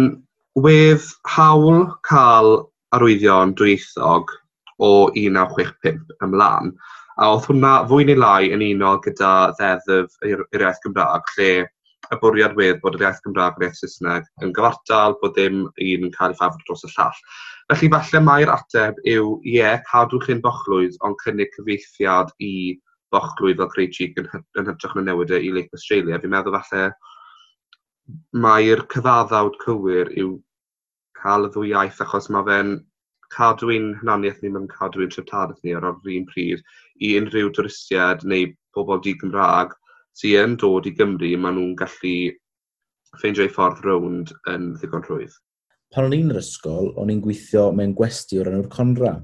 wedd 0.63 1.11
hawl 1.35 1.83
cael 2.07 2.55
arwyddion 2.95 3.55
dwyieithog 3.59 4.31
o 4.79 4.91
1965 5.19 6.15
ymlaen, 6.23 6.71
a 7.19 7.31
oedd 7.33 7.47
hwnna 7.49 7.77
fwy 7.91 8.07
neu 8.07 8.23
lai 8.23 8.51
yn 8.55 8.63
unol 8.71 9.03
gyda 9.03 9.35
ddeddf 9.59 10.15
i'r 10.31 10.47
iaith 10.55 10.83
Gymraeg, 10.87 11.35
lle 11.35 11.53
y 12.13 12.17
bwriad 12.21 12.55
wedd 12.57 12.79
bod 12.83 12.97
yr 12.97 13.05
iaith 13.05 13.21
Gymraeg 13.25 13.57
a'r 13.57 13.65
iaith 13.67 13.79
Saesneg 13.79 14.27
yn 14.45 14.53
gyfartal 14.55 15.17
bod 15.21 15.35
ddim 15.35 15.63
un 15.65 16.07
yn 16.07 16.13
cael 16.15 16.33
ei 16.33 16.39
ffafr 16.39 16.63
dros 16.67 16.85
y 16.87 16.91
llall. 16.93 17.21
Felly 17.71 17.89
falle 17.93 18.21
mae'r 18.25 18.51
ateb 18.53 18.99
yw, 19.03 19.29
ie, 19.41 19.55
yeah, 19.57 19.79
cadwch 19.89 20.27
chi'n 20.27 20.43
bochlwyd, 20.43 20.97
ond 21.07 21.17
cynnig 21.23 21.53
cyfeithiad 21.55 22.33
i 22.45 22.53
bochlwyd 23.15 23.61
fel 23.61 23.71
creu 23.73 23.91
Cheek 23.97 24.19
yn, 24.21 24.29
yn 24.59 24.69
hytrach 24.69 24.95
na 24.97 25.05
newid 25.07 25.33
i 25.37 25.53
Lake 25.55 25.73
Australia. 25.77 26.19
Fi'n 26.21 26.33
meddwl 26.33 26.57
falle 26.57 26.89
mae'r 28.45 28.83
cyfaddawd 28.93 29.57
cywir 29.63 30.11
yw 30.13 30.35
cael 31.21 31.47
y 31.47 31.53
ddwy 31.53 31.71
iaith 31.73 32.03
achos 32.05 32.29
mae 32.33 32.45
fe'n 32.49 32.75
cadw 33.33 33.71
cadw'n 33.71 33.87
hynaniaeth 34.01 34.43
ni, 34.43 34.51
mae'n 34.53 34.67
cadw'n 34.69 35.09
triptaraeth 35.13 35.63
ni 35.65 35.73
ar 35.75 35.87
o'r 35.89 36.11
un 36.17 36.27
pryd 36.29 36.61
i 37.01 37.15
unrhyw 37.19 37.49
dwristiaid 37.57 38.23
neu 38.29 38.51
pobl 38.77 39.01
di 39.01 39.15
Gymraeg 39.21 39.73
sy 40.15 40.35
yn 40.39 40.55
dod 40.61 40.87
i 40.87 40.93
Gymru, 40.95 41.33
maen 41.37 41.57
nhw'n 41.59 41.75
gallu 41.79 42.15
ffeindio 43.19 43.45
eu 43.45 43.51
ffordd 43.51 43.83
rownd 43.85 44.33
yn 44.51 44.73
ddigon 44.79 45.05
rhwydd. 45.07 45.35
Pan 45.93 46.07
o'n 46.07 46.15
i'n 46.17 46.33
yr 46.33 46.41
ysgol, 46.41 46.91
o'n 46.99 47.11
i'n 47.13 47.21
gweithio 47.23 47.69
mewn 47.75 47.95
gwesti 47.95 48.39
o'r 48.41 48.51
enw'r 48.51 48.71
Conra. 48.71 49.15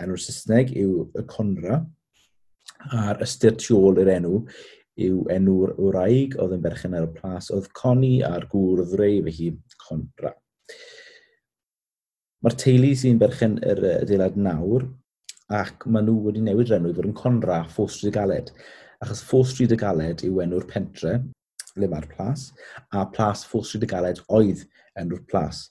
Enw'r 0.00 0.20
Saesneg 0.20 0.72
yw 0.76 1.06
y 1.16 1.24
Conra, 1.28 1.80
a'r 2.96 3.20
ystyr 3.24 3.56
tu 3.60 3.78
ôl 3.78 4.00
i'r 4.00 4.12
enw 4.16 4.42
yw 5.00 5.20
enw'r 5.32 5.74
wraig 5.78 6.36
oedd 6.40 6.56
yn 6.56 6.64
berchen 6.64 6.96
ar 6.96 7.06
y 7.06 7.12
plas 7.14 7.48
oedd 7.54 7.70
Coni 7.76 8.18
a'r 8.26 8.46
gŵr 8.50 8.82
oedd 8.84 8.96
rei 9.00 9.20
felly 9.24 9.52
Conra. 9.80 10.32
Mae'r 12.40 12.56
teulu 12.60 12.90
sy'n 12.96 13.20
berchen 13.20 13.58
yr 13.68 13.82
adeilad 13.98 14.36
nawr 14.40 14.86
ac 15.60 15.86
maen 15.86 16.06
nhw 16.08 16.26
wedi 16.26 16.44
newid 16.44 16.70
renw 16.72 16.92
i 16.92 16.96
fod 16.96 17.08
yn 17.10 17.16
Conra 17.16 17.62
Fostrid 17.68 18.14
Galed 18.16 18.52
achos 19.00 19.22
Ffordd 19.24 19.50
Stryd 19.52 19.74
y 19.74 19.78
Galed 19.80 20.24
yw 20.26 20.42
enw'r 20.44 20.66
pentre, 20.68 21.18
le 21.80 21.88
mae'r 21.88 22.08
plas, 22.12 22.50
a 22.92 23.06
plas 23.14 23.46
Ffordd 23.48 23.68
Stryd 23.68 23.86
y 23.86 23.90
Galed 23.90 24.22
oedd 24.28 24.66
enw'r 25.00 25.24
plas. 25.30 25.68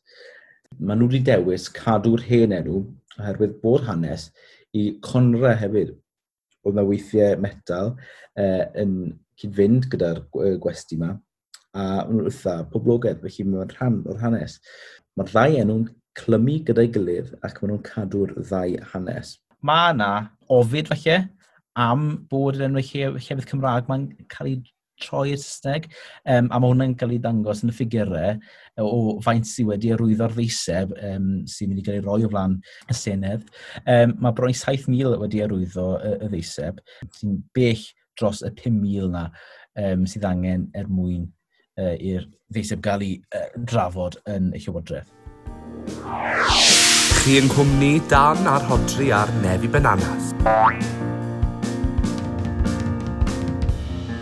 Maen 0.80 1.02
nhw 1.02 1.10
wedi 1.10 1.24
dewis 1.30 1.70
cadw'r 1.74 2.24
hen 2.26 2.56
enw 2.58 2.84
oherwydd 3.20 3.58
bod 3.64 3.88
hanes 3.88 4.30
i 4.78 4.92
Conra 5.06 5.56
hefyd. 5.60 5.96
Oedd 6.66 6.76
na 6.78 6.86
weithiau 6.86 7.40
metal 7.42 7.94
uh, 7.96 8.66
yn 8.78 8.96
cyd-fynd 9.40 9.88
gyda'r 9.92 10.26
gwesti 10.62 10.98
yma 11.00 11.14
a 11.78 11.84
maen 11.84 12.16
nhw'n 12.16 12.28
wrtha 12.28 12.56
poblogaidd, 12.74 13.22
felly 13.24 13.46
mae'n 13.46 13.74
rhan 13.76 14.00
o'r 14.10 14.22
hanes. 14.24 14.58
Mae'r 15.18 15.30
ddau 15.32 15.58
enw'n 15.64 15.84
clymu 16.20 16.56
gyda'i 16.68 16.90
gilydd 16.96 17.36
ac 17.46 17.60
maen 17.62 17.76
nhw'n 17.76 17.84
cadw'r 17.86 18.34
ddau 18.40 18.80
hanes. 18.94 19.36
Mae 19.62 19.94
yna 19.94 20.12
ofid 20.56 20.90
falle 20.90 21.20
am 21.80 22.10
bod 22.32 22.60
yn 22.60 22.70
enwau 22.70 22.84
llefydd 22.84 23.48
Cymraeg 23.50 23.90
mae'n 23.90 24.10
cael 24.32 24.52
ei 24.52 24.60
troi 25.00 25.32
i'r 25.34 25.40
Saesneg, 25.40 25.88
um, 26.28 26.50
a 26.52 26.60
mae 26.60 26.74
hwnna'n 26.74 26.96
cael 27.00 27.14
ei 27.16 27.22
dangos 27.24 27.64
yn 27.64 27.72
y 27.72 27.76
ffigurau 27.76 28.40
o 28.84 29.20
faint 29.24 29.48
sydd 29.48 29.70
wedi 29.72 29.94
arwyddo'r 29.96 30.36
feiseb 30.36 30.92
um, 30.98 31.30
sy'n 31.50 31.72
mynd 31.72 31.82
i 31.82 31.86
gael 31.86 32.00
ei 32.00 32.06
roi 32.06 32.28
o 32.28 32.32
flan 32.32 32.58
y 32.90 32.98
Senedd. 32.98 33.48
Um, 33.86 34.18
mae 34.20 34.36
bron 34.36 34.54
i 34.54 34.58
7,000 34.58 35.20
wedi 35.24 35.44
arwyddo 35.46 35.88
y, 35.98 36.14
y 36.28 36.32
feiseb, 36.36 36.84
sy'n 37.20 37.40
bell 37.56 37.86
dros 38.20 38.44
y 38.44 38.54
5,000 38.60 39.12
na 39.16 39.28
um, 39.80 40.06
sydd 40.10 40.28
angen 40.28 40.68
er 40.78 40.92
mwyn 40.92 41.26
uh, 41.80 41.96
i'r 41.96 42.28
feiseb 42.56 42.84
gael 42.86 43.06
ei 43.06 43.18
uh, 43.36 43.50
drafod 43.64 44.20
yn 44.30 44.52
y 44.56 44.64
Llywodraeth. 44.64 45.16
Chi 47.20 47.36
yn 47.40 47.50
cwmni 47.52 47.98
Dan 48.12 48.48
a'r 48.48 48.66
Hodri 48.70 49.12
ar 49.16 49.32
Nefi 49.44 49.72
Bananas. 49.72 50.34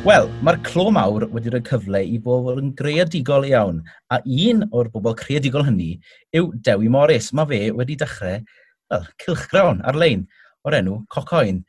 Wel, 0.07 0.29
mae'r 0.39 0.61
clo 0.63 0.85
mawr 0.95 1.25
wedi 1.35 1.51
rhoi 1.51 1.59
cyfle 1.67 1.99
i 1.99 2.15
bobl 2.23 2.61
yn 2.61 2.69
greadigol 2.79 3.43
iawn, 3.43 3.81
a 4.07 4.21
un 4.23 4.61
o'r 4.69 4.87
bobl 4.93 5.17
creadigol 5.19 5.65
hynny 5.67 5.97
yw 6.39 6.45
Dewi 6.63 6.87
Morris. 6.87 7.33
Mae 7.35 7.49
fe 7.49 7.57
wedi 7.75 7.97
dechrau 7.99 8.37
well, 8.37 9.03
cilchgrawn 9.19 9.81
ar-lein 9.91 10.21
o'r 10.63 10.77
enw 10.77 11.01
Cocoen. 11.11 11.59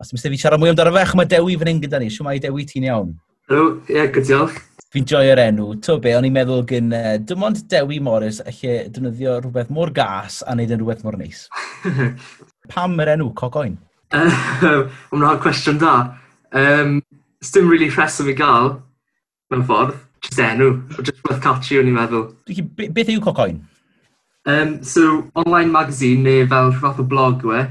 Os 0.00 0.08
ddim 0.08 0.22
fi 0.24 0.40
siarad 0.40 0.62
mwy 0.62 0.72
amdano 0.72 0.94
fe, 0.94 1.02
mae 1.20 1.28
Dewi 1.28 1.58
fan 1.60 1.68
hyn 1.74 1.82
gyda 1.82 2.00
ni. 2.00 2.08
Siw 2.14 2.24
mae 2.24 2.40
Dewi 2.40 2.64
ti'n 2.70 2.86
iawn? 2.88 3.10
Helo, 3.52 3.66
ie, 3.90 3.98
yeah, 3.98 4.08
good 4.14 4.24
diolch. 4.30 4.56
Fi'n 4.96 5.10
joio'r 5.12 5.42
enw. 5.44 5.68
To 5.84 5.98
be, 6.00 6.16
o'n 6.16 6.30
i'n 6.30 6.36
meddwl 6.38 6.64
gyn 6.72 6.96
uh, 6.96 7.18
dim 7.28 7.44
ond 7.44 7.60
Dewi 7.68 8.00
Morris 8.08 8.40
lle 8.46 8.78
defnyddio 8.86 9.36
rhywbeth 9.42 9.68
mor 9.68 9.92
gas 10.00 10.40
a 10.46 10.56
wneud 10.56 10.72
yn 10.72 10.80
rhywbeth 10.80 11.04
mor 11.04 11.20
neis. 11.20 11.44
Pam 12.72 12.96
yr 13.04 13.18
enw 13.18 13.28
Cocoen? 13.36 13.76
Hwna'n 14.16 15.44
cwestiwn 15.44 15.84
da. 15.84 15.98
Um, 16.56 17.02
dim 17.54 17.68
really 17.68 17.88
rheswm 17.90 18.30
i 18.32 18.34
gael, 18.36 18.76
mewn 19.50 19.64
ffordd, 19.68 19.96
just 20.24 20.40
enw, 20.42 20.70
o 20.98 21.02
just 21.02 21.22
worth 21.28 21.42
catchy 21.44 21.78
o'n 21.80 21.90
i'n 21.90 21.96
meddwl. 21.96 22.28
Beth 22.76 23.12
yw 23.12 23.22
Cocoen? 23.24 23.62
Um, 24.46 24.76
so, 24.84 25.26
online 25.34 25.72
magazine 25.74 26.22
neu 26.22 26.46
fel 26.50 26.72
rhywbeth 26.72 27.02
o 27.02 27.06
blog 27.12 27.44
we, 27.46 27.64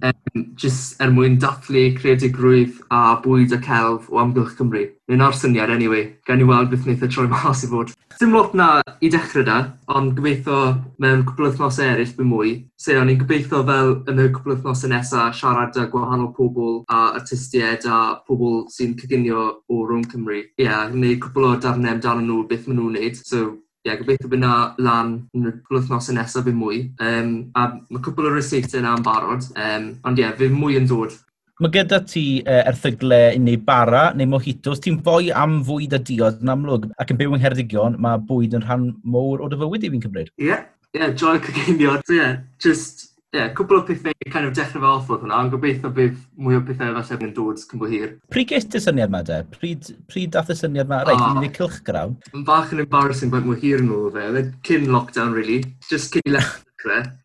um, 0.00 0.54
just 0.56 1.00
er 1.00 1.12
mwyn 1.12 1.38
dathlu 1.42 1.84
creadigrwydd 1.98 2.80
a 2.90 3.18
bwyd 3.24 3.52
a 3.56 3.60
celf 3.62 4.08
o 4.10 4.20
amgylch 4.22 4.56
Cymru. 4.58 4.84
Nyn 5.10 5.24
ar 5.24 5.36
syniad, 5.36 5.72
anyway, 5.74 6.06
gan 6.26 6.40
i 6.40 6.46
weld 6.48 6.70
beth 6.72 6.86
wnaeth 6.86 7.04
y 7.06 7.10
troi 7.12 7.28
mas 7.30 7.64
i 7.66 7.70
fod. 7.70 7.92
Dim 8.20 8.34
lot 8.36 8.54
na 8.54 8.68
i 9.02 9.10
dechrau 9.12 9.44
da, 9.46 9.56
ond 9.90 10.14
gobeithio 10.16 10.58
mewn 11.02 11.24
cwbl 11.26 11.48
wythnos 11.48 11.80
eraill 11.82 12.14
by 12.18 12.26
mwy. 12.28 12.52
Se 12.80 12.96
o'n 12.98 13.10
i'n 13.12 13.20
gobeithio 13.20 13.62
fel 13.68 13.96
yn 14.10 14.22
y 14.22 14.28
cwbl 14.36 14.54
wythnos 14.54 14.84
nesaf 14.92 15.36
siarad 15.38 15.78
â 15.80 15.88
gwahanol 15.92 16.30
pobl 16.36 16.80
a 16.88 17.02
artistiaid 17.18 17.88
a 17.88 17.98
pobl 18.28 18.62
sy'n 18.72 18.94
cyginio 19.00 19.48
o 19.68 19.82
rhwng 19.82 20.06
Cymru. 20.12 20.44
Ie, 20.44 20.68
yeah, 20.68 20.86
gwneud 20.92 21.20
cwbl 21.26 21.50
o 21.50 21.58
darnau 21.66 21.96
amdano 21.96 22.24
nhw 22.24 22.46
beth 22.50 22.68
maen 22.68 22.80
nhw'n 22.80 22.96
wneud, 22.96 23.20
so 23.26 23.44
ie, 23.82 23.90
yeah, 23.90 23.98
gobeithio 23.98 24.28
bydd 24.30 24.38
yna 24.38 24.54
lan 24.78 25.12
yn 25.34 25.50
y 25.50 25.52
wythnosau 25.74 26.14
nesaf 26.14 26.46
yn 26.46 26.54
mwy. 26.54 26.80
Um, 27.02 27.32
a 27.58 27.66
mae 27.90 28.02
cwbl 28.04 28.28
o 28.30 28.34
reseitau 28.36 28.78
yna 28.78 28.94
yn 28.98 29.04
barod, 29.06 29.48
um, 29.58 29.88
ond 30.06 30.20
ie, 30.20 30.22
yeah, 30.22 30.34
fydd 30.38 30.54
mwy 30.54 30.78
yn 30.78 30.86
dod. 30.90 31.16
Mae 31.62 31.70
gyda 31.74 31.98
ti 32.06 32.24
uh, 32.42 32.62
erthygle 32.70 33.20
neu 33.42 33.58
bara 33.66 34.08
neu 34.18 34.30
mojitos, 34.30 34.80
ti'n 34.82 35.00
fwy 35.06 35.32
am 35.34 35.60
fwyd 35.66 35.96
a 35.98 36.00
diod 36.02 36.40
yn 36.42 36.54
amlwg, 36.54 36.88
ac 37.02 37.10
yn 37.10 37.18
byw 37.18 37.34
yng 37.34 37.42
Ngheredigion, 37.42 37.98
mae 38.02 38.22
bwyd 38.30 38.54
yn 38.58 38.64
rhan 38.66 38.88
mowr 39.02 39.42
o 39.42 39.50
dy 39.50 39.58
fywyd 39.60 39.86
i 39.86 39.92
fi'n 39.92 40.04
cymryd. 40.06 40.30
Ie, 40.38 40.48
yeah, 40.52 40.64
yeah, 40.94 41.10
joy 41.10 41.42
coginio. 41.42 41.98
So 42.06 42.14
ie, 42.14 42.20
yeah, 42.22 42.38
just 42.62 43.11
yeah, 43.32 43.48
cwbl 43.56 43.78
o 43.78 43.82
pethau 43.88 44.12
kind 44.32 44.48
of 44.48 44.52
dechrau 44.56 44.82
fel 44.84 45.00
ffordd 45.06 45.24
hwnna, 45.24 45.38
ond 45.40 45.54
gobeithio 45.54 45.90
bydd 45.96 46.18
mwy 46.36 46.58
o 46.58 46.62
pethau 46.68 46.92
falle 46.98 47.28
yn 47.28 47.34
dod 47.36 47.62
cyn 47.62 47.80
bo 47.80 47.88
hir. 47.88 48.14
Pryd 48.32 48.52
ges 48.52 48.68
ti 48.68 48.82
syniad 48.82 49.10
yma 49.12 49.22
de? 49.28 49.40
Pryd, 49.56 49.88
pryd 50.12 50.34
dath 50.36 50.52
y 50.52 50.58
syniad 50.58 50.88
yma? 50.88 51.00
Reit, 51.08 51.24
oh, 51.24 51.40
ni'n 51.40 51.54
cilch 51.56 51.80
grawn. 51.86 52.18
Yn 52.36 52.44
bach 52.48 52.74
yn 52.76 52.84
embarrassing 52.84 53.32
bod 53.32 53.48
mwy 53.48 53.58
hir 53.62 53.80
yn 53.80 53.90
ôl 53.96 54.12
fe. 54.12 54.28
Oedd 54.28 54.40
e 54.42 54.46
cyn 54.68 54.88
lockdown, 54.92 55.32
really. 55.36 55.62
Just 55.88 56.12
cyn 56.14 56.28
i 56.28 56.36
lechrau, 56.36 57.08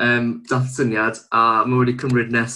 Um, 0.00 0.42
dath 0.48 0.70
syniad, 0.72 1.18
a 1.28 1.60
mae 1.68 1.82
wedi 1.82 1.92
cymryd 2.00 2.30
nes 2.32 2.54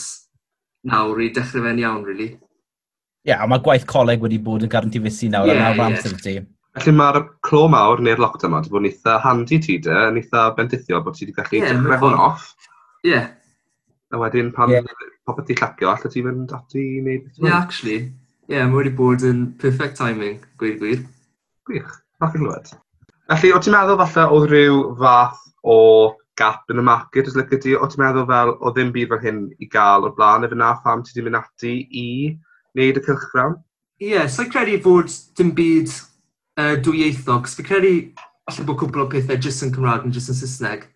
nawr 0.89 1.19
i 1.21 1.27
dechrau 1.37 1.61
fe'n 1.67 1.81
iawn, 1.83 2.01
really. 2.09 2.31
Ie, 2.33 3.29
yeah, 3.29 3.43
a 3.45 3.49
mae 3.49 3.61
gwaith 3.65 3.85
coleg 3.91 4.25
wedi 4.25 4.39
bod 4.41 4.65
yn 4.65 4.73
garanti 4.73 5.03
fusi 5.05 5.29
nawr 5.29 5.51
yeah, 5.51 5.59
a 5.61 5.67
nawr 5.67 5.77
yeah. 5.77 5.91
amser 5.91 6.15
ti. 6.25 6.35
Felly 6.79 6.95
mae'r 6.97 7.19
clo 7.45 7.67
mawr 7.69 8.01
neu'r 8.01 8.23
lockdown 8.25 8.49
yma 8.49 8.63
wedi 8.63 8.73
bod 8.73 8.81
yn 8.81 8.89
eitha 8.89 9.19
handi 9.27 9.59
ti 9.67 9.77
de, 9.85 9.93
yn 10.09 10.17
eitha 10.23 10.47
bendithio 10.57 11.03
bod 11.05 11.19
ti 11.19 11.27
wedi 11.27 11.37
gallu 11.37 11.61
yeah, 11.61 11.75
dechrau 11.75 12.01
hwn 12.07 12.17
off. 12.31 12.49
Ie. 13.05 13.11
Yeah. 13.11 13.27
A 14.15 14.21
wedyn 14.21 14.53
pan 14.55 14.71
yeah. 14.73 14.87
popeth 15.29 15.49
ti 15.51 15.57
llacio, 15.59 15.91
allai 15.91 16.11
ti 16.13 16.23
fynd 16.25 16.53
ati 16.57 16.81
i 16.81 17.01
wneud 17.03 17.25
beth 17.27 17.41
Ie, 17.41 17.47
yeah, 17.49 17.59
actually. 17.59 17.99
Ie, 18.49 18.57
yeah, 18.57 18.67
mae 18.69 18.81
wedi 18.81 18.95
bod 18.97 19.25
yn 19.27 19.47
perfect 19.61 19.99
timing, 20.01 20.39
gweud 20.61 20.79
gwir. 20.81 21.05
Gwych, 21.69 21.95
bach 22.23 22.37
yn 22.39 22.45
glwyd. 22.47 22.71
Felly, 23.33 23.53
o 23.57 23.61
ti'n 23.61 23.75
meddwl 23.75 24.01
falle 24.05 24.27
oedd 24.37 24.51
rhyw 24.53 24.81
fath 25.01 25.43
o 25.65 25.77
gap 26.41 26.73
yn 26.73 26.81
y 26.83 26.85
market, 26.85 27.29
os 27.31 27.37
lygu 27.39 27.61
ti, 27.61 27.75
o 27.77 27.89
ti'n 27.89 28.05
meddwl 28.05 28.27
fel 28.31 28.55
o 28.57 28.73
ddim 28.73 28.93
byd 28.95 29.13
fel 29.13 29.23
hyn 29.23 29.45
i 29.61 29.69
gael 29.73 30.09
o'r 30.09 30.17
blaen, 30.17 30.45
efo 30.49 30.59
na 30.61 30.75
pham 30.85 31.05
ti 31.05 31.15
wedi 31.15 31.27
mynd 31.29 31.41
ati 31.41 31.75
i 31.89 32.09
wneud 32.77 33.01
y 33.01 33.05
cylchgrawn? 33.07 33.59
Ie, 34.01 34.15
yeah, 34.15 34.29
so 34.29 34.45
i 34.45 34.51
credu 34.53 34.81
fod 34.85 35.13
dim 35.39 35.53
byd 35.57 35.93
uh, 36.61 36.75
dwyieithog, 36.85 37.45
cos 37.47 37.57
fi 37.59 37.67
credu 37.67 37.95
allai 38.51 38.67
bod 38.69 38.81
cwbl 38.83 39.05
o 39.05 39.09
pethau 39.13 39.41
jyst 39.41 39.65
yn 39.65 39.73
Cymraeg 39.75 40.09
yn 40.09 40.17
jyst 40.17 40.33
yn 40.33 40.41
Saesneg. 40.41 40.89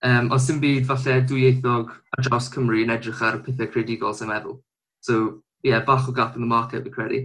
Um, 0.00 0.30
os 0.32 0.46
dim 0.48 0.60
byd, 0.62 0.86
falle 0.88 1.18
dwyieithog 1.28 1.90
a 2.16 2.22
dros 2.24 2.48
Cymru 2.52 2.80
yn 2.80 2.92
edrych 2.94 3.20
ar 3.26 3.42
pethau 3.44 3.68
credigol 3.68 4.14
sy'n 4.16 4.30
meddwl. 4.32 4.56
So, 5.04 5.16
ie, 5.60 5.74
yeah, 5.74 5.84
bach 5.84 6.08
o 6.08 6.14
gap 6.16 6.38
yn 6.38 6.46
y 6.46 6.48
market, 6.48 6.86
fi 6.86 6.92
credu. 6.94 7.20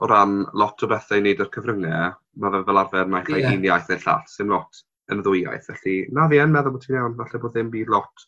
O 0.00 0.08
ran 0.08 0.40
lot 0.56 0.80
o 0.80 0.88
bethau 0.88 1.20
i 1.20 1.22
wneud 1.22 1.42
o'r 1.44 1.50
cyfryngau, 1.52 2.14
mae 2.40 2.54
fe 2.54 2.62
fel 2.66 2.80
arfer 2.80 3.10
mae'n 3.10 3.26
cael 3.26 3.42
yeah. 3.42 3.56
un 3.56 3.66
iaith 3.68 3.90
neu 3.92 4.00
llall, 4.00 4.22
sy'n 4.32 4.54
lot 4.54 4.80
yn 5.12 5.20
y 5.20 5.26
ddwy 5.26 5.42
iaith. 5.44 5.68
Felly, 5.68 5.96
na 6.16 6.24
fi 6.30 6.40
yn 6.40 6.54
meddwl 6.54 6.72
bod 6.74 6.86
ti'n 6.86 6.96
iawn, 6.96 7.18
falle 7.18 7.40
bod 7.42 7.52
ddim 7.54 7.68
byd 7.74 7.92
lot 7.92 8.24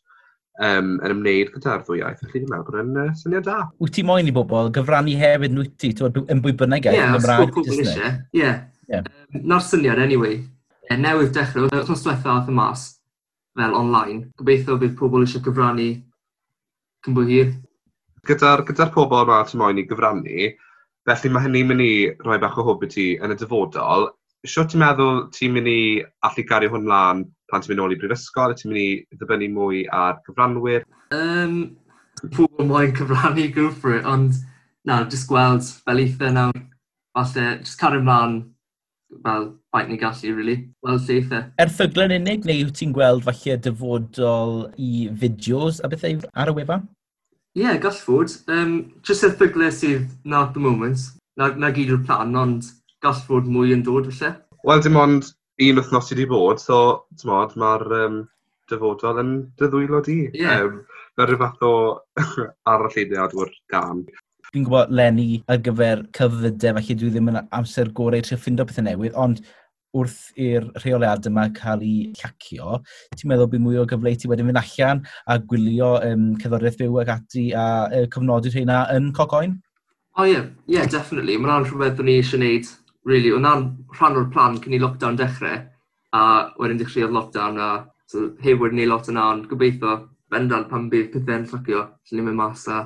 um, 0.61 0.91
yn 1.01 1.15
ymwneud 1.15 1.55
gyda'r 1.55 1.87
ddwy 1.87 2.03
iaith. 2.03 2.21
Felly, 2.27 2.43
dwi'n 2.43 2.53
meddwl 2.53 2.69
bod 2.69 2.79
yn 2.83 3.01
uh, 3.01 3.15
syniad 3.23 3.49
da. 3.49 3.57
Wyt 3.81 3.97
ti 3.97 4.05
moyn 4.07 4.29
i 4.29 4.35
bobl 4.37 4.69
gyfrannu 4.77 5.17
hefyd 5.23 5.57
yn 5.57 5.63
wyt 5.65 5.73
ti, 5.81 5.95
yn 5.97 6.45
bwy 6.45 6.53
bynnag 6.61 6.91
iaith 6.91 7.01
yn 7.01 7.17
Gymraeg? 7.17 7.41
Ie, 7.41 7.49
os 7.49 7.57
bod 7.57 9.43
Na'r 9.49 9.65
syniad, 9.65 10.05
anyway. 10.05 10.43
E, 10.87 10.95
newydd 11.01 11.33
dechrau, 11.35 11.67
wrth 11.67 11.89
nos 11.91 12.05
diwethaf 12.05 12.31
ath 12.31 12.53
y 12.53 12.55
mas, 12.55 12.85
fel 13.57 13.75
online. 13.79 14.31
Gobeithio 14.39 14.77
bydd 14.81 14.97
pobl 14.99 15.25
eisiau 15.25 15.45
gyfrannu 15.47 15.89
cyn 17.07 17.31
hir. 17.31 17.53
Gyda'r 18.27 18.65
gyda 18.69 18.89
pobl 18.95 19.23
yma 19.23 19.43
ti'n 19.47 19.63
moyn 19.63 19.81
i 19.81 19.87
gyfrannu, 19.87 20.51
felly 21.07 21.33
mae 21.33 21.47
hynny'n 21.47 21.69
mynd 21.71 21.85
i 21.85 21.93
rhoi 22.25 22.39
bach 22.43 22.59
o 22.59 22.67
hwb 22.67 22.87
i 22.87 22.93
ti 22.93 23.07
yn 23.23 23.35
y 23.35 23.39
dyfodol. 23.39 24.11
Sio 24.47 24.67
ti'n 24.67 24.83
meddwl 24.83 25.25
ti'n 25.35 25.55
mynd 25.55 25.71
i 25.71 25.81
allu 26.27 26.47
gario 26.49 26.73
hwn 26.75 26.87
mlaen 26.87 27.25
pan 27.51 27.63
ti'n 27.63 27.73
mynd 27.73 27.83
nôl 27.83 27.95
i 27.95 28.01
brifysgol? 28.01 28.55
Ti'n 28.59 28.73
mynd 28.73 28.83
i 28.83 29.19
ddibynnu 29.19 29.51
mwy 29.55 29.85
ar 29.95 30.19
gyfranwyr? 30.27 30.87
Um, 31.15 31.57
pobl 32.35 32.67
moyn 32.67 32.95
cyfrannu, 32.99 33.49
go 33.55 33.71
for 33.71 33.97
it, 33.99 34.07
ond 34.07 34.43
na, 34.87 35.05
jyst 35.07 35.31
gweld 35.31 35.71
fel 35.87 36.03
eitha 36.03 36.33
nawr, 36.35 36.61
falle, 37.15 37.49
jyst 37.63 37.79
cario 37.81 38.03
mlaen 38.03 38.41
fel 39.25 39.47
faint 39.73 39.91
ni 39.91 39.99
gallu, 40.01 40.33
really. 40.37 40.57
Wel, 40.87 41.01
seithau. 41.09 41.47
Erthyglen 41.63 42.15
unig 42.19 42.47
neu 42.49 42.65
wyt 42.67 42.79
ti'n 42.81 42.95
gweld 42.97 43.25
falle 43.27 43.59
dyfodol 43.67 44.57
i 44.77 45.07
fideos 45.23 45.81
a 45.83 45.91
bethau 45.93 46.21
ar 46.35 46.53
y 46.53 46.57
wefan? 46.61 46.87
Ie, 47.57 47.63
yeah, 47.65 47.79
gall 47.81 47.97
fod. 48.09 48.35
Um, 48.53 48.75
just 49.07 49.25
erthyglau 49.27 49.73
sydd 49.73 50.11
na 50.25 50.45
at 50.45 50.55
the 50.55 50.63
moment. 50.63 51.09
Na, 51.41 51.53
na 51.55 51.73
gyd 51.73 51.93
yw'r 51.93 52.05
plan, 52.09 52.37
ond 52.37 52.71
gall 53.05 53.19
fod 53.29 53.49
mwy 53.49 53.75
yn 53.77 53.85
dod 53.87 54.11
falle. 54.13 54.37
Wel, 54.67 54.83
dim 54.85 54.99
ond 55.01 55.31
un 55.63 55.81
wythnos 55.81 56.11
i 56.11 56.17
wedi 56.17 56.29
bod, 56.29 56.61
so 56.61 56.81
ti'n 57.17 57.31
modd, 57.31 57.57
mae'r 57.61 57.87
um, 58.03 58.21
dyfodol 58.71 59.23
yn 59.23 59.33
dyddwylo 59.61 60.03
di. 60.05 60.21
Yeah. 60.35 60.67
Um, 60.67 60.85
Mae 61.17 61.31
rhyw 61.31 61.39
fath 61.41 61.63
o 61.65 61.75
aralleiniad 62.73 63.33
o'r 63.41 63.53
gan. 63.73 64.03
Fi'n 64.53 64.65
gwybod 64.67 64.93
Lenny 64.95 65.43
ar 65.51 65.61
gyfer 65.65 66.03
cyfydau, 66.17 66.77
felly 66.79 66.97
dwi 66.99 67.13
ddim 67.13 67.31
yn 67.33 67.41
amser 67.59 67.91
gorau 67.97 68.23
trio 68.25 68.39
ffindo 68.41 68.67
pethau 68.69 68.87
newydd, 68.87 69.17
ond 69.19 69.43
wrth 69.97 70.33
i'r 70.43 70.67
rheoliad 70.83 71.27
yma 71.31 71.47
cael 71.57 71.83
ei 71.85 72.11
llacio, 72.19 72.81
ti'n 73.17 73.31
meddwl 73.31 73.51
bydd 73.53 73.65
mwy 73.65 73.79
o 73.81 73.87
gyfle 73.89 74.13
i 74.13 74.19
ti 74.21 74.31
wedyn 74.31 74.51
fynd 74.51 74.61
allan 74.61 75.03
a 75.33 75.39
gwylio 75.53 75.93
um, 76.09 76.27
cyddoriaeth 76.43 76.81
byw 76.81 76.99
ac 77.03 77.13
ati 77.17 77.47
a 77.57 77.67
uh, 77.87 78.03
cyfnodi 78.13 78.53
rheina 78.53 78.83
yn 78.95 79.13
cogoen? 79.17 79.57
O 80.17 80.23
oh, 80.23 80.27
ie, 80.27 80.35
yeah. 80.35 80.51
yeah, 80.75 80.91
definitely. 80.91 81.37
Mae'n 81.37 81.67
rhywbeth 81.67 82.03
o'n 82.03 82.11
i 82.13 82.19
eisiau 82.21 82.41
gwneud, 82.41 82.69
really. 83.09 83.33
O'n 83.37 83.49
rhan 83.97 84.21
o'r 84.21 84.29
plan 84.33 84.61
cyn 84.65 84.77
i 84.77 84.81
lockdown 84.83 85.19
dechrau, 85.21 85.59
a 86.17 86.23
wedyn 86.61 86.81
dechreuodd 86.81 87.17
lockdown, 87.17 87.59
a 87.61 87.71
so, 88.09 88.31
heb 88.45 88.63
wedyn 88.63 88.81
ni 88.81 88.87
lot 88.89 89.11
yna, 89.13 89.27
ond 89.35 89.49
gobeithio 89.51 89.99
bendant 90.33 90.71
pan 90.71 90.89
bydd 90.93 91.11
pethau'n 91.13 91.45
llacio, 91.51 91.83
lle 92.09 92.19
ni'n 92.19 92.31
mynd 92.31 92.41
mas 92.41 92.65
a 92.73 92.85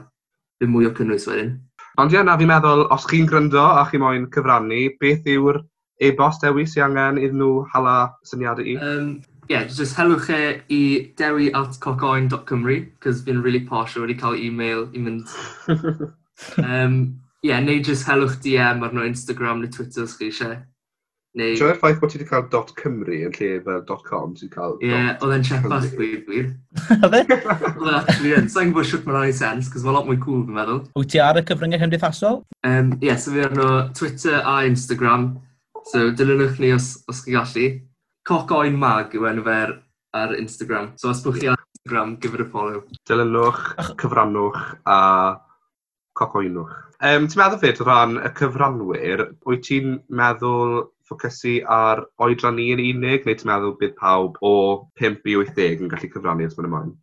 ddim 0.60 0.74
mwy 0.74 0.88
o 0.88 0.94
cynnwys 0.96 1.26
wedyn. 1.30 1.56
Ond 2.00 2.14
ie, 2.14 2.22
na 2.24 2.36
fi'n 2.38 2.48
meddwl, 2.50 2.86
os 2.94 3.06
chi'n 3.08 3.26
gryndo 3.28 3.64
a 3.64 3.82
chi 3.88 3.98
moyn 4.00 4.28
cyfrannu, 4.34 4.82
beth 5.00 5.26
yw'r 5.28 5.58
e-bost 6.06 6.44
dewi 6.44 6.66
sy'n 6.68 6.86
angen 6.90 7.20
iddyn 7.20 7.40
nhw 7.42 7.64
hala 7.72 7.96
syniadau 8.28 8.68
i? 8.68 8.76
Um, 8.80 9.08
yeah, 9.50 9.64
just 9.64 9.98
helwch 9.98 10.30
e 10.32 10.42
i 10.73 10.82
dewi 11.18 11.50
at 11.56 11.80
cocoen.cymru, 11.82 12.78
cos 13.00 13.25
fi'n 13.26 13.42
really 13.44 13.64
posh 13.66 13.96
wedi 14.00 14.16
cael 14.20 14.38
e-mail 14.38 14.86
i 14.94 15.02
mynd. 15.02 15.32
um, 16.64 17.00
yeah, 17.42 17.60
neu 17.60 17.82
just 17.82 18.08
helwch 18.08 18.38
DM 18.44 18.84
ar 18.84 18.92
arno 18.92 19.08
Instagram 19.08 19.64
neu 19.64 19.73
Twitter 19.73 20.06
os 20.06 20.16
chi 20.16 20.30
eisiau. 20.30 20.60
Neu... 21.38 21.52
Jo'r 21.54 21.76
ffaith 21.78 22.00
bod 22.02 22.10
ti 22.10 22.19
wedi 22.19 22.26
cael 22.26 22.49
dot 22.50 22.73
Cymru 22.75 23.19
yn 23.28 23.34
lle 23.36 23.50
fel 23.62 23.82
dot 23.86 24.00
com 24.02 24.32
sy'n 24.34 24.50
cael... 24.50 24.73
Ie, 24.82 24.88
yeah, 24.90 25.12
oedd 25.23 25.34
e'n 25.36 25.45
chepas 25.47 25.84
gwir 25.95 26.25
gwir. 26.26 26.49
Oedd 26.97 27.14
e? 27.21 27.21
Oedd 27.28 27.86
e, 27.86 27.93
actually, 28.00 28.32
yn. 28.34 28.49
Sa'n 28.50 28.73
gwybod 28.73 28.88
siwt 28.90 29.06
mae'n 29.06 29.19
rhaid 29.21 29.38
sens, 29.38 29.69
cos 29.71 29.84
mae'n 29.86 29.95
lot 29.95 30.08
mwy 30.08 30.19
cool, 30.25 30.43
fi'n 30.49 30.58
meddwl. 30.58 30.80
Wyt 30.99 31.12
ti 31.14 31.23
ar 31.23 31.38
y 31.38 31.45
cyfryngau 31.47 31.84
cymdeithasol? 31.84 32.40
Um, 32.66 32.90
yeah, 32.99 33.14
so 33.14 33.30
fi 33.36 33.47
arno 33.47 33.71
Twitter 33.95 34.43
a 34.43 34.56
Instagram. 34.66 35.30
So, 35.86 36.10
dilynwch 36.19 36.58
ni 36.58 36.75
os, 36.75 36.90
os 37.06 37.23
chi 37.23 37.38
gallu. 37.38 37.71
Coc 38.26 38.50
oen 38.58 38.82
mag 38.82 39.14
yw 39.14 39.30
enw 39.30 39.47
fer 39.47 39.78
ar 40.19 40.34
Instagram. 40.34 40.93
So, 40.99 41.14
os 41.14 41.23
bwch 41.23 41.38
chi 41.45 41.54
ar 41.54 41.62
Instagram, 41.62 42.19
give 42.19 42.34
it 42.34 42.43
a 42.43 42.50
follow. 42.50 42.82
Dilynwch, 43.06 43.62
cyfrannwch 44.02 44.58
a 44.82 45.00
coc 46.19 46.40
oenwch. 46.43 46.75
Um, 47.00 47.30
ti'n 47.30 47.38
meddwl 47.40 47.62
fyd 47.62 47.78
o 47.80 47.86
ran 47.86 48.19
y 48.21 48.28
cyfranwyr, 48.36 49.28
wyt 49.49 49.62
ti'n 49.71 50.00
meddwl 50.12 50.82
ffocysu 51.10 51.58
ar 51.66 52.04
oedran 52.23 52.56
ni 52.56 52.70
yn 52.75 52.82
unig, 52.84 53.26
neu 53.26 53.36
ti'n 53.36 53.50
meddwl 53.50 53.76
bydd 53.80 53.96
pawb 53.99 54.38
o 54.40 54.54
5 55.02 55.26
i 55.26 55.36
80 55.42 55.84
yn 55.84 55.92
gallu 55.92 56.10
cyfrannu 56.14 56.46
os 56.46 56.56
maen 56.58 56.70
ymlaen? 56.70 56.96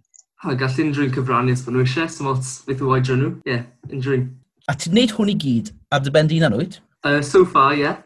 Ha, 0.43 0.53
gall 0.53 0.81
unrhyw'n 0.83 1.13
cyfrannu 1.15 1.55
os 1.57 1.63
maen 1.65 1.77
nhw 1.77 1.85
eisiau, 1.85 2.09
so 2.13 2.27
mot 2.27 2.51
beth 2.67 2.83
yw 2.83 2.91
oedran 2.95 3.23
nhw. 3.23 3.31
Ie, 3.43 3.55
yeah, 3.55 3.63
unrhyw'n. 3.91 4.27
A 4.69 4.75
ti'n 4.77 4.95
neud 4.97 5.15
hwn 5.17 5.31
i 5.33 5.37
gyd 5.43 5.71
ar 5.95 6.03
dy 6.05 6.13
ben 6.13 6.29
dyn 6.31 6.47
anwyd? 6.47 6.79
Uh, 7.03 7.21
so 7.25 7.43
far, 7.45 7.73
ie. 7.75 7.83
Yeah. 7.85 8.03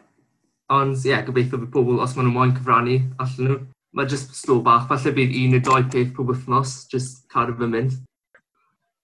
Ond, 0.72 0.96
ie, 1.02 1.12
yeah, 1.12 1.24
gobeithio 1.26 1.60
bydd 1.60 1.74
pobl, 1.74 2.00
os 2.02 2.16
maen 2.16 2.28
nhw'n 2.28 2.38
moyn 2.38 2.56
cyfrannu, 2.56 2.98
allan 3.22 3.48
nhw. 3.50 3.58
Mae 3.92 4.08
jyst 4.08 4.32
slow 4.38 4.62
bach, 4.64 4.86
falle 4.88 5.12
bydd 5.12 5.36
un 5.36 5.52
neu 5.52 5.60
doi 5.66 5.82
peth 5.92 6.14
pob 6.16 6.32
wythnos, 6.32 6.78
jyst 6.92 7.26
cadw 7.32 7.58
fy 7.58 7.68
mynd. 7.68 7.98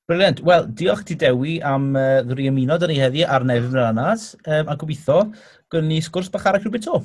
Briliant. 0.08 0.40
Wel, 0.40 0.66
diolch 0.72 1.02
ti 1.04 1.14
Dewi 1.20 1.58
am 1.60 1.90
uh, 1.92 2.22
ddwy 2.24 2.46
ymuno 2.48 2.78
dyn 2.80 2.88
ni 2.88 2.94
heddi 2.96 3.26
ar 3.28 3.42
nefyn 3.44 3.74
yr 3.76 3.90
anas, 3.90 4.22
um, 4.40 4.70
a 4.72 4.74
gobeithio, 4.80 5.18
gwn 5.68 5.84
ni 5.84 5.98
sgwrs 6.00 6.30
bach 6.32 6.46
arall 6.48 6.62
rhywbeth 6.62 6.86
o. 6.88 7.02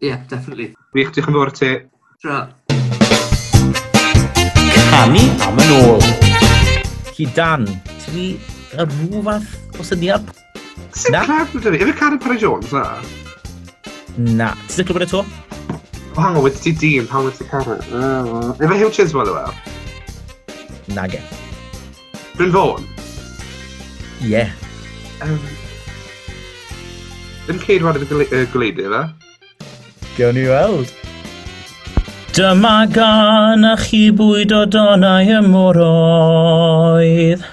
Ie, 0.00 0.08
yeah, 0.08 0.24
definitely. 0.26 0.72
Wych, 0.96 1.12
diolch 1.14 1.28
yn 1.30 1.36
fawr 1.36 1.52
ti. 1.54 1.68
Tra. 2.24 2.40
Canu 4.88 5.22
am 5.46 5.62
yn 5.62 5.70
ôl. 5.76 6.02
Chi 7.12 7.28
Dan, 7.36 7.68
ti 8.08 8.24
ar 8.74 8.90
rhyw 8.90 9.22
fath 9.28 9.78
o 9.78 9.86
syniad? 9.86 10.26
Sy'n 10.98 11.20
claf, 11.28 11.54
dyn 11.54 11.76
ni? 11.76 11.82
Efe 11.86 11.94
Karen 12.00 12.18
Parry 12.24 12.40
Jones, 12.42 12.74
na? 12.74 12.98
Na. 14.40 14.50
Ti'n 14.66 14.90
clywed 14.90 15.06
eto? 15.06 15.22
O, 15.22 16.18
hang 16.18 16.42
o, 16.42 16.44
wedi 16.48 16.58
ti 16.66 16.74
dîm, 16.82 17.06
hango 17.14 17.30
wedi 17.30 17.44
ti 17.44 17.48
Karen. 17.54 17.86
Efe 18.58 18.82
Hugh 18.82 18.90
Chiswell, 18.98 19.30
yw 19.30 19.38
e? 19.44 19.78
Na, 20.98 21.06
ge. 21.06 21.22
Bryn 22.42 22.52
Fawn? 22.52 22.86
Ie. 24.20 24.30
Yeah. 24.30 24.50
Um, 25.22 25.38
yn 27.46 27.60
ceirwad 27.62 28.00
yn 28.00 28.08
y 28.82 28.88
fe? 28.90 29.02
Gawn 30.16 30.34
ni 30.34 30.48
weld. 30.48 30.90
Dyma 32.34 32.72
gan 32.90 33.62
a 33.68 33.76
chi 33.78 34.00
bwyd 34.18 34.54
o 34.58 34.64
donau 34.74 35.22
y 35.22 35.36
mwroedd. 35.44 37.44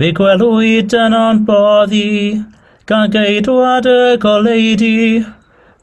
Fe 0.00 0.10
gwelwyd 0.18 0.96
yn 1.04 1.14
o'n 1.20 1.44
boddi, 1.46 2.08
gan 2.90 3.14
geidwad 3.14 3.86
y 3.92 4.00
goleidi. 4.26 5.22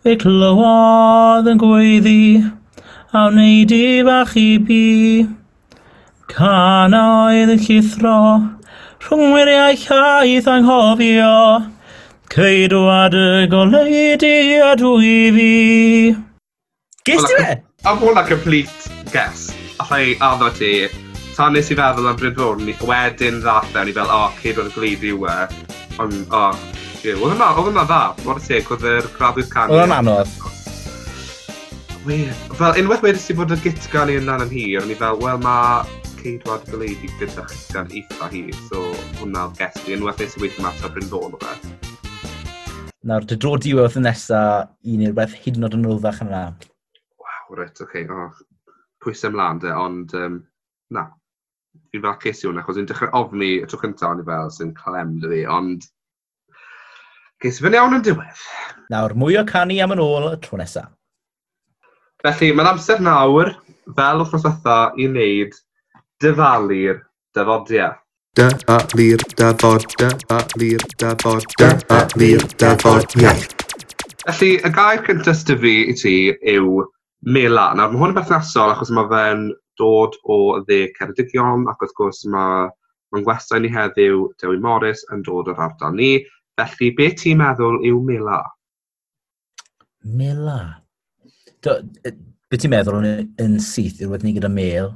Fe 0.04 0.18
clywodd 0.26 1.48
yn 1.54 1.64
gweiddi, 1.64 2.44
a 3.16 3.24
wneud 3.30 3.74
i 3.80 3.88
fach 4.12 4.36
i 4.44 4.46
bi. 4.68 4.84
Can 6.34 6.96
oedd 6.98 7.52
yn 7.54 7.60
llithro, 7.62 8.17
rhwng 9.06 9.36
wiriau 9.36 9.76
llaeth 9.78 10.48
anghofio, 10.50 11.34
ceidwad 12.34 13.13
y 13.13 13.46
goleidi 13.52 14.58
a 14.58 14.72
dwi 14.80 15.12
fi. 15.36 15.52
Gest 17.06 17.30
ti 17.30 17.38
fe? 17.38 17.54
A 17.86 17.93
bod 18.02 18.17
a 18.17 18.26
complete 18.26 18.89
guess. 19.13 19.52
Allai 19.84 20.17
addo 20.26 20.50
ti, 20.58 20.89
tan 21.38 21.54
nes 21.54 21.69
i 21.69 21.78
feddwl 21.78 22.10
am 22.10 22.17
Bryn 22.17 22.34
Fwn, 22.39 22.65
wedyn 22.89 23.41
ddath 23.46 23.78
o'n 23.78 23.93
i 23.93 23.93
fel, 23.93 24.10
o, 24.10 24.26
oh, 24.26 24.36
ceidwad 24.41 24.74
y 24.74 24.78
goleidi 24.80 25.13
yw 25.13 25.30
e. 25.30 25.39
Ond, 26.02 26.34
o, 26.34 26.46
oedd 27.06 27.30
yna, 27.30 27.54
oedd 27.54 27.74
yna 27.76 27.86
dda. 27.91 28.04
Mor 28.26 28.41
teg, 28.41 28.74
oedd 28.74 28.89
yr 28.89 29.12
graddwyr 29.19 29.52
canu. 29.54 29.78
Oedd 29.78 29.86
yna'n 29.86 30.00
anodd. 30.02 30.39
Wel, 32.10 32.80
unwaith 32.82 33.06
wedys 33.06 33.30
i 33.30 33.38
bod 33.38 33.54
yn 33.54 33.62
gitgan 33.62 34.10
i 34.10 34.17
yna'n 34.17 34.48
yn 34.48 34.56
hir, 34.58 34.82
o'n 34.82 34.89
i 34.89 34.98
fel, 34.98 35.22
wel, 35.22 35.38
mae 35.46 36.02
ceidwad 36.24 36.64
goleidi 36.72 37.10
gyda 37.20 37.44
chydan 37.50 37.90
eitha 37.92 38.28
hir, 38.32 38.54
so 38.70 38.80
hwnna 39.20 39.42
oedd 39.50 39.58
gesti, 39.60 39.96
yn 39.96 40.06
wedi 40.08 40.28
sy'n 40.32 40.44
weithio 40.44 40.64
mater 40.64 40.92
Bryn 40.94 41.10
Fôn 41.12 41.34
o 41.36 41.40
fe. 41.42 41.74
Nawr, 43.10 43.26
dy 43.28 43.36
dro 43.36 43.58
diwedd 43.60 43.98
nesa 44.00 44.40
i 44.88 44.96
neu'r 45.02 45.18
beth 45.18 45.34
hyd 45.44 45.60
yn 45.60 45.68
oed 45.68 45.76
yn 45.76 45.84
rwddach 45.90 46.22
yna. 46.24 46.44
Waw, 47.20 47.58
reit, 47.60 47.74
oce. 47.76 47.90
Okay. 47.90 48.06
Oh, 48.08 48.30
pwysau 49.04 49.34
ymlaen, 49.34 49.60
de, 49.66 49.74
ond 49.76 50.16
um, 50.20 50.38
na. 50.96 51.10
Fi'n 51.92 52.06
fel 52.06 52.16
ces 52.24 52.46
i 52.46 52.48
hwnna, 52.48 52.64
achos 52.64 52.80
i'n 52.80 52.88
dechrau 52.88 53.12
ofni 53.20 53.52
y 53.58 53.68
tro 53.68 53.82
cyntaf 53.82 54.14
o'n 54.14 54.24
i 54.24 54.28
fel 54.30 54.56
sy'n 54.56 54.72
clem 54.80 55.18
dy 55.20 55.34
fi, 55.34 55.42
ond 55.58 55.90
Ges 57.44 57.60
i 57.60 57.66
fyny 57.66 57.76
iawn 57.76 57.98
yn 57.98 58.08
diwedd. 58.08 58.48
Nawr, 58.94 59.18
mwy 59.20 59.36
o 59.36 59.44
canu 59.50 59.76
am 59.84 59.92
yn 59.98 60.00
ôl 60.00 60.30
y 60.30 60.40
tro 60.46 60.56
nesaf. 60.62 60.88
Felly, 62.24 62.54
mae'n 62.56 62.70
amser 62.70 63.04
nawr, 63.04 63.52
fel 63.98 64.24
wrthnos 64.24 64.48
fatha, 64.48 64.80
i 64.96 65.10
wneud 65.12 65.60
Dyfalu'r 66.24 67.02
dafodiaith. 67.36 68.00
Dy-a-lu'r 68.40 69.24
dafod, 69.38 69.84
dy-a-lu'r 70.00 70.86
dafod, 71.02 71.44
dy-a-lu'r 71.60 72.46
dafodiaith. 72.62 73.52
Felly, 74.24 74.54
y 74.64 74.72
gair 74.78 75.04
cyntaf 75.04 75.36
sydd 75.42 75.60
fi 75.60 75.74
i 75.92 75.96
ti 76.00 76.14
yw 76.54 76.86
mela. 77.28 77.66
Nawr, 77.76 77.92
mae 77.92 78.00
hwn 78.00 78.14
yn 78.14 78.18
berthnasol 78.22 78.72
achos 78.72 78.94
mae 78.96 79.10
fe'n 79.12 79.44
dod 79.82 80.16
o 80.32 80.40
dde 80.64 80.80
Ceredigion 80.96 81.68
ac 81.68 81.84
wrth 81.84 81.94
gwrs 82.00 82.24
mae 82.32 82.72
mae'n 83.12 83.28
gwestiwn 83.28 83.68
ni 83.68 83.76
heddiw 83.76 84.24
Dewi 84.42 84.64
Morris 84.64 85.04
yn 85.12 85.28
dod 85.28 85.52
o'r 85.52 85.60
ardal 85.68 86.00
ni. 86.00 86.16
Felly, 86.56 86.94
be 86.96 87.12
ti'n 87.20 87.44
meddwl 87.44 87.84
yw 87.84 88.00
mela? 88.08 88.40
Mela? 90.08 90.60
Do, 91.60 91.82
be 92.02 92.58
ti'n 92.58 92.72
meddwl 92.72 93.04
yn, 93.04 93.32
yn 93.44 93.60
syth 93.60 94.00
i'r 94.00 94.16
wedyn 94.16 94.32
ni 94.32 94.38
gyda 94.40 94.56
mel? 94.56 94.94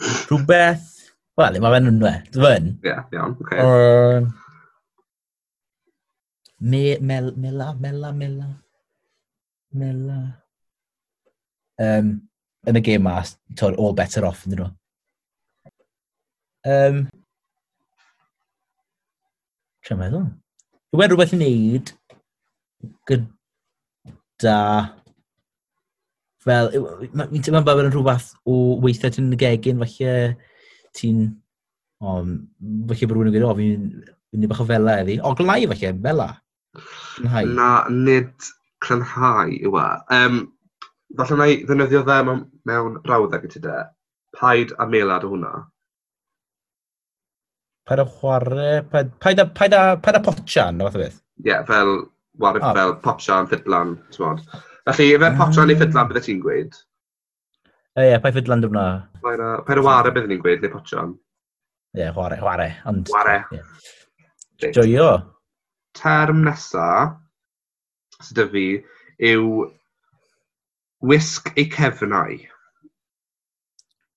Rhywbeth... 0.00 0.90
Wel, 1.38 1.58
mae 1.62 1.74
fe'n 1.74 1.90
ynwe. 1.90 2.12
Dyfyn? 2.34 2.66
Ie, 2.78 2.86
yeah, 2.86 3.02
iawn, 3.14 3.32
oce. 3.34 3.46
Okay. 3.48 3.60
Um, 3.64 4.28
me, 6.70 6.82
mel, 7.02 7.32
mela, 7.36 7.72
mela, 7.80 8.12
mela. 8.14 8.46
Mela. 9.74 10.20
Um, 11.82 12.14
yn 12.70 12.78
y 12.78 12.84
game 12.86 13.02
mas, 13.08 13.34
to'r 13.58 13.74
all 13.82 13.96
better 13.98 14.24
off, 14.28 14.44
ydyn 14.46 14.62
nhw. 14.62 14.70
Um, 16.70 17.02
Trwy'n 19.84 20.00
meddwl. 20.00 20.28
Yw 20.94 21.02
e'n 21.02 21.10
rhywbeth 21.10 21.34
i 21.34 21.40
wneud 21.40 21.90
gyda 23.10 24.58
fel, 26.44 26.70
mi'n 27.16 27.44
teimlo'n 27.44 27.66
bod 27.66 27.82
yn 27.84 27.92
rhywbeth 27.92 28.32
o 28.48 28.58
weithiau 28.84 29.14
ti'n 29.14 29.32
y 29.34 29.40
gegin, 29.40 29.82
falle 29.84 30.16
ti'n, 30.98 31.22
o, 32.00 32.16
falle 32.90 33.10
bod 33.10 33.16
rhywun 33.16 33.30
yn 33.30 33.36
gweud, 33.36 33.46
o, 33.48 33.54
fi'n 33.60 33.86
mynd 34.34 34.50
bach 34.52 34.64
o 34.64 34.68
fela 34.68 34.98
iddi. 35.02 35.20
O, 35.22 35.34
glai 35.38 35.62
falle, 35.70 35.94
fela. 36.08 36.30
Cynhau. 37.14 37.54
Na, 37.56 37.70
nid 37.90 38.50
cynhau 38.84 39.54
yw 39.54 39.80
e. 39.80 39.88
Um, 40.16 40.42
Falle 41.14 41.36
na 41.38 41.46
i 41.46 41.60
ddynyddio 41.62 42.02
dde 42.06 42.16
mewn 42.66 42.96
rawddeg 43.06 43.44
i 43.46 43.50
ti 43.52 43.60
de. 43.62 43.76
Paid 44.34 44.72
a 44.82 44.86
melad 44.90 45.26
o 45.26 45.30
hwnna. 45.30 45.52
Paid 47.86 48.02
a 48.02 48.06
chwarae... 48.16 48.80
Paid, 48.90 49.12
paid, 49.22 49.38
a, 49.38 49.46
paid, 49.46 49.76
a, 49.78 49.82
paid 50.02 50.18
a 50.18 50.22
potchan, 50.24 50.80
o 50.82 50.88
fath 50.88 50.98
o 50.98 51.04
beth? 51.04 51.20
Ie, 51.44 51.50
yeah, 51.52 51.62
fel... 51.68 52.00
Wario, 52.42 52.64
oh. 52.64 52.66
Ah. 52.66 52.74
fel 52.74 52.96
popchan, 53.04 53.46
ffitlan, 53.46 53.94
ti'n 54.10 54.24
Felly, 54.84 55.14
yfe 55.16 55.28
ah. 55.30 55.36
potra 55.38 55.64
neu 55.64 55.78
ffidlan 55.80 56.08
bydde 56.10 56.22
ti'n 56.26 56.40
gweud? 56.44 56.74
Ie, 57.96 58.08
ie, 58.10 58.16
pa 58.20 58.32
ffidlan 58.34 58.64
dyfna? 58.64 58.86
Pa'r 59.24 59.80
ware 59.86 60.12
bydde 60.12 60.28
ni'n 60.28 60.42
gweud, 60.42 60.60
neu 60.60 60.72
potran? 60.72 61.14
Ie, 61.96 62.10
chwarae, 62.12 62.40
chwarae. 62.42 62.74
Ond... 62.90 63.08
Chwarae. 63.08 63.62
Joio. 64.74 65.08
Term 65.96 66.42
nesa, 66.44 66.88
sydd 68.18 68.42
y 68.44 68.46
fi 68.52 68.66
yw 69.30 69.64
wisg 71.08 71.48
eu 71.54 71.68
cefnau. 71.72 72.36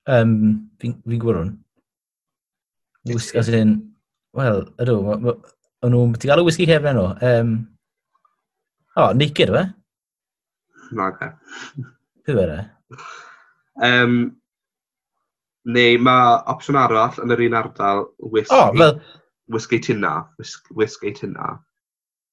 Um, 0.08 0.36
fi'n 0.82 1.00
fi 1.04 1.16
gwybod 1.22 1.42
hwn. 1.44 1.56
Wisg 3.14 3.40
as 3.40 3.54
in... 3.56 3.78
Wel, 4.36 4.66
ydw, 4.84 5.00
ma- 5.06 5.20
ma- 5.24 5.40
o'n 5.86 5.96
nhw'n... 5.96 6.20
Ti'n 6.20 6.34
gael 6.34 6.44
y 6.44 6.50
wisg 6.50 6.66
eu 6.66 6.72
cefnau 6.74 6.98
nhw? 6.98 7.10
Um, 7.32 7.58
o, 8.98 9.06
oh, 9.06 9.12
naked, 9.16 9.56
fe? 9.56 9.68
Na, 10.95 11.10
oce. 11.12 11.32
Ddiddorol. 12.23 12.65
Um, 13.84 14.17
neu 15.67 15.97
mae 16.00 16.36
opsiwn 16.54 16.80
arall 16.80 17.17
yn 17.23 17.34
yr 17.36 17.43
un 17.47 17.58
ardal 17.60 18.06
whisky. 18.34 18.56
O, 18.56 18.71
fel... 18.78 19.00
Whisky 19.52 19.80
tuna. 19.84 20.13
Whis- 20.39 20.60
Whisky 20.76 21.13
tuna. 21.15 21.58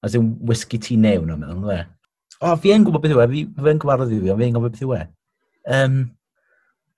As 0.04 0.14
in 0.18 0.34
whisky 0.44 0.78
ti 0.82 0.96
newn 1.00 1.30
o'n 1.32 1.40
meddwl, 1.40 1.62
dde? 1.64 1.78
O, 2.42 2.52
fi 2.60 2.74
yn 2.74 2.82
gwybod 2.84 3.04
beth 3.04 3.14
yw 3.14 3.22
e, 3.22 3.26
fi 3.30 3.44
fi 3.56 3.70
yn 3.72 3.80
gyfarwydd 3.80 4.12
i 4.12 4.18
fi, 4.20 4.32
ond 4.34 4.42
fi 4.42 4.48
yn 4.50 4.56
gwybod 4.58 4.74
beth 4.74 4.84
yw 4.84 4.94
e. 4.98 5.00
Um, 5.78 5.94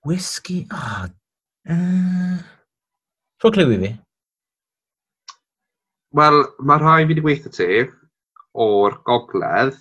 whisky, 0.09 0.57
o, 0.75 1.07
uh, 1.71 2.41
Rho 3.45 3.53
cliw 3.55 3.75
i 3.77 3.79
fi. 3.85 3.91
Wel, 6.17 6.41
mae 6.67 6.81
rhai 6.83 7.03
fi 7.05 7.11
wedi 7.13 7.25
gweithio 7.29 7.53
ti 7.55 7.69
o'r 8.67 8.97
gogledd, 9.07 9.77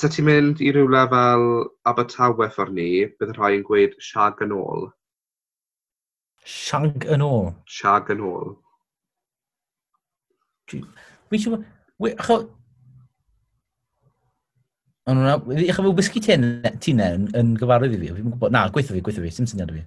'Set 0.00 0.14
ti'n 0.16 0.24
mynd 0.24 0.60
i 0.64 0.70
rywle 0.72 1.00
fel 1.12 1.42
Abertawe 1.90 2.46
ffordd 2.54 2.72
ni, 2.72 2.88
bydd 3.20 3.34
rhai 3.36 3.50
yn 3.58 3.64
gweud 3.66 3.98
siag 4.00 4.38
yn 4.46 4.54
ôl. 4.56 4.86
Siag 6.48 7.04
yn 7.04 7.24
ôl? 7.26 7.50
Siag 7.68 8.08
yn 8.14 8.22
ôl. 8.24 8.54
Mi'n 10.72 11.42
siŵr... 11.42 11.66
Achos... 12.14 12.46
Ond 15.10 15.20
hwnna... 15.20 15.36
Eich 15.66 15.82
bod 15.84 16.00
whisky 16.00 16.24
tîn 16.24 16.48
yn 16.48 17.28
yn 17.36 17.52
gyfarwydd 17.60 17.98
i 17.98 18.00
fi? 18.00 18.14
Fi'n 18.16 18.32
gwybod... 18.32 18.56
Na, 18.56 18.64
gweithio 18.72 18.96
fi, 18.96 19.04
gweithio 19.04 19.26
fi. 19.26 19.34
Sim 19.36 19.50
syniad 19.52 19.74
i 19.74 19.82
fi. 19.82 19.86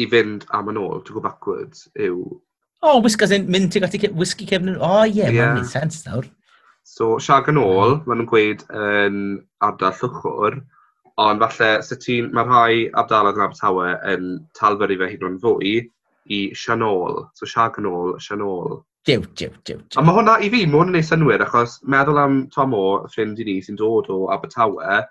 I 0.00 0.08
fynd 0.16 0.48
am 0.56 0.72
yn 0.72 0.80
ôl, 0.80 1.04
to 1.04 1.12
go 1.12 1.24
backwards, 1.28 1.90
yw... 1.92 2.24
O, 2.80 2.88
oh, 2.88 2.98
whiskas 3.04 3.36
yn 3.36 3.44
mynd 3.52 3.68
tuag 3.74 3.84
at 3.90 4.00
i 4.00 4.14
whisky 4.16 4.48
cefn... 4.48 4.78
O, 4.78 4.80
oh, 4.80 5.04
ie, 5.04 5.28
mae'n 5.28 5.60
yeah. 5.60 5.70
sens 5.76 6.00
nawr. 6.08 6.32
So, 6.86 7.16
siag 7.18 7.48
yn 7.50 7.58
ôl, 7.58 7.96
maen 8.06 8.20
nhw'n 8.20 8.28
gweud 8.30 8.60
yn 8.70 9.16
ardal 9.66 9.94
llwchwr, 9.98 10.60
ond 11.18 11.42
falle 11.42 11.70
sut 11.82 12.04
ti'n... 12.04 12.28
Mae 12.36 12.46
rhai 12.46 12.76
ardaloedd 13.02 13.40
yn 13.40 13.46
Abertawe 13.48 13.88
yn 14.12 14.28
talfyru 14.54 14.98
fe 15.00 15.08
hyd 15.10 15.24
yn 15.26 15.40
fwy 15.42 15.72
i 16.30 16.38
Sianol. 16.60 17.24
So, 17.34 17.48
siag 17.50 17.80
yn 17.82 17.90
ôl, 17.90 18.14
Sianol. 18.22 18.78
Diw, 19.10 19.26
diw, 19.26 19.50
diw, 19.66 19.80
diw. 19.82 19.98
A 19.98 20.06
mae 20.06 20.14
hwnna, 20.20 20.38
i 20.38 20.52
fi, 20.54 20.62
mae 20.62 20.78
hwnna'n 20.78 21.00
ei 21.00 21.08
synwyr, 21.10 21.42
achos 21.48 21.76
meddwl 21.90 22.22
am 22.22 22.38
Tom 22.54 22.78
O, 22.78 22.86
ffrind 23.10 23.42
i 23.42 23.48
ni 23.50 23.58
sy'n 23.66 23.82
dod 23.82 24.12
o 24.14 24.22
Abertawe, 24.36 25.02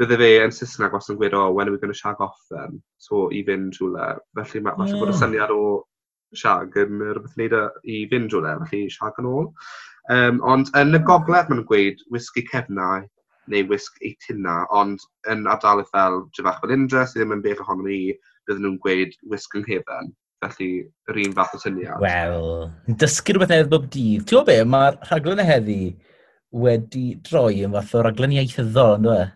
bydde 0.00 0.20
fe 0.24 0.32
yn 0.46 0.56
Saesneg 0.56 0.96
os 0.96 1.12
yn 1.12 1.20
gweud, 1.20 1.36
oh, 1.36 1.52
when 1.52 1.68
are 1.68 1.76
we 1.76 1.84
going 1.84 1.92
to 1.92 2.00
shag 2.00 2.24
off 2.24 2.40
them? 2.48 2.80
So, 2.96 3.28
i 3.28 3.44
fynd 3.44 3.76
rhywle. 3.76 4.16
Felly, 4.40 4.64
mae 4.64 4.80
falle 4.80 5.04
bod 5.04 5.12
y 5.12 5.20
syniad 5.20 5.52
o 5.52 5.62
shag 6.32 6.80
yn 6.86 7.04
rhywbeth 7.04 7.36
wneud 7.36 7.60
i 7.84 8.04
fynd 8.08 8.32
rhywle, 8.32 8.56
felly 8.64 8.86
shag 8.96 9.20
yn 9.20 9.28
ôl. 9.36 9.50
Um, 10.10 10.40
ond 10.42 10.70
yn 10.78 10.96
y 10.98 11.00
gogledd 11.06 11.50
maen 11.50 11.60
nhw'n 11.60 11.68
gweud 11.68 12.00
whisky 12.10 12.42
cefnau 12.48 13.04
neu 13.50 13.66
whisk 13.70 13.98
eitina, 14.06 14.62
ond 14.74 15.02
yn 15.30 15.46
ardaloedd 15.50 15.90
fel 15.94 16.22
Jefach 16.36 16.60
fel 16.62 16.74
Indra, 16.74 17.04
sydd 17.06 17.22
ddim 17.22 17.36
yn 17.36 17.44
bell 17.44 17.62
ohono 17.64 17.86
ni, 17.86 18.14
bydden 18.48 18.66
nhw'n 18.66 18.80
gweud 18.82 19.14
whisk 19.30 19.56
yng 19.58 19.66
Nghefen. 19.66 20.12
Felly, 20.42 20.70
yr 21.10 21.20
un 21.22 21.34
fath 21.36 21.54
o 21.54 21.60
syniad. 21.62 22.00
Wel, 22.02 22.48
dysgu 22.98 23.34
rhywbeth 23.34 23.52
newydd 23.52 23.70
bob 23.70 23.84
dydd. 23.94 24.24
Ti'n 24.26 24.32
gwybod 24.32 24.48
be, 24.48 24.56
mae'r 24.74 24.98
rhaglen 25.06 25.42
y 25.42 25.46
heddi 25.46 25.78
wedi 26.64 27.04
droi 27.28 27.62
yn 27.66 27.76
fath 27.76 27.94
o 27.94 28.02
raglen 28.06 28.34
ieithyddol, 28.34 28.96
ynddo 28.98 29.14
e? 29.20 29.28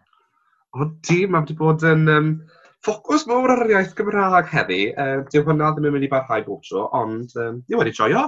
O, 0.74 0.88
di, 1.06 1.20
mae 1.30 1.44
wedi 1.44 1.56
bod 1.60 1.86
yn 1.86 2.10
um, 2.10 2.32
ffocws 2.84 3.26
mawr 3.30 3.54
ar 3.54 3.62
yr 3.64 3.76
iaith 3.76 3.94
Gymraeg 3.98 4.50
heddi. 4.50 4.80
Uh, 4.98 5.22
Dyw 5.30 5.46
hwnna 5.46 5.70
ddim 5.76 5.86
yn 5.88 5.96
mynd 5.96 6.08
i 6.08 6.10
barhau 6.10 6.42
bob 6.48 6.66
tro, 6.66 6.88
ond 6.98 7.38
um, 7.38 7.62
ni 7.62 7.78
wedi 7.78 7.94
joio. 7.94 8.26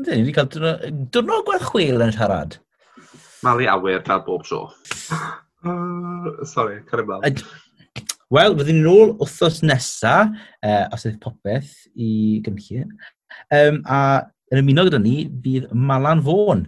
Ynddi, 0.00 0.16
ni 0.16 0.22
wedi 0.24 0.32
cael 0.32 0.46
diwrnod, 0.48 0.84
diwrnod 1.12 1.42
gwerth 1.44 1.66
chwil 1.68 2.00
yn 2.00 2.12
siarad. 2.14 2.54
Malu 3.44 3.66
awyr 3.68 3.98
fel 4.06 4.22
bob 4.24 4.46
tro. 4.48 4.60
uh, 5.68 6.28
sorry, 6.48 6.78
cael 6.88 7.02
ymlaen. 7.02 7.40
Wel, 8.32 8.54
fyddwn 8.56 8.78
ni'n 8.78 8.86
ôl 8.88 9.10
wythnos 9.20 9.58
nesa, 9.66 10.14
uh, 10.64 10.86
os 10.96 11.04
ydydd 11.04 11.18
popeth 11.20 11.74
i 12.00 12.08
gynllun. 12.46 12.94
Um, 13.52 13.82
a 13.84 13.98
yn 14.48 14.62
ymuno 14.62 14.86
gyda 14.88 15.02
ni 15.02 15.16
bydd 15.44 15.66
Malan 15.76 16.22
Fôn, 16.24 16.62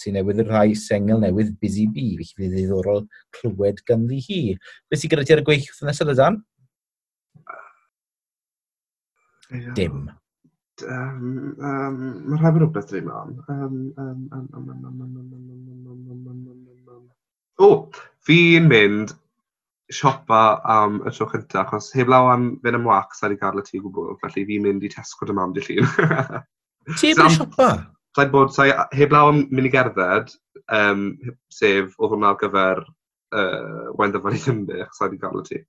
sy'n 0.00 0.16
newydd 0.16 0.40
rhai 0.46 0.70
sengl 0.78 1.20
newydd 1.20 1.58
Busy 1.60 1.84
Bee, 1.92 2.16
felly 2.22 2.38
bydd 2.40 2.54
ddiddorol 2.56 3.02
clywed 3.36 3.82
ganddi 3.90 4.22
hi. 4.30 4.38
Beth 4.88 5.02
sy'n 5.02 5.12
gyda 5.12 5.26
ti 5.28 5.36
ar 5.36 5.42
y 5.42 5.44
gweithio 5.50 5.90
nesaf, 5.90 6.14
Dan? 6.16 6.40
Dim. 9.76 10.08
Um, 10.86 11.56
um, 11.58 11.96
mae 12.28 12.38
rhaid 12.38 12.54
bod 12.54 12.62
rhywbeth 12.62 12.90
ddim 12.92 13.08
on. 13.10 13.38
Um, 13.50 13.78
um, 13.98 14.20
um, 14.32 14.44
um, 14.54 14.68
um, 14.70 14.84
um, 14.84 15.00
um, 15.02 15.16
um, 15.18 15.48
um, 15.90 16.04
um, 16.12 16.44
um, 16.52 16.96
um. 16.96 17.08
O, 17.58 17.70
fi'n 18.26 18.68
mynd 18.70 19.14
siopa 19.90 20.60
am 20.68 21.00
y 21.08 21.12
tro 21.16 21.26
cyntaf, 21.32 21.72
achos 21.72 21.90
heb 21.96 22.10
law 22.12 22.28
am 22.32 22.50
fynd 22.62 22.78
am 22.78 22.86
wax 22.88 23.22
ar 23.24 23.34
ei 23.34 23.40
gael 23.40 23.58
y 23.62 23.64
tŷ 23.66 23.80
gwbl, 23.86 24.18
felly 24.22 24.44
fi'n 24.50 24.66
mynd 24.66 24.84
i 24.86 24.90
Tesco 24.92 25.26
dy 25.26 25.36
mam 25.36 25.54
di 25.56 25.64
llun. 25.64 25.88
Ti 27.00 27.14
yn 27.14 27.32
siopa? 27.34 27.70
Sa'i 28.16 28.30
bod, 28.32 28.52
sa'i 28.54 28.74
heb 28.98 29.14
law 29.14 29.32
am 29.32 29.46
mynd 29.48 29.70
i 29.70 29.72
gerdded, 29.72 30.30
um, 30.74 31.08
sef 31.52 31.96
oedd 31.96 32.14
hwnna 32.14 32.34
ar 32.34 32.38
gyfer 32.42 32.84
uh, 32.84 33.90
Wendyfan 33.98 34.36
i 34.36 34.42
Gymru, 34.44 34.82
achos 34.84 35.02
sa'i 35.02 35.14
di 35.14 35.20
gael 35.24 35.42
y 35.42 35.46
tŷ. 35.48 35.62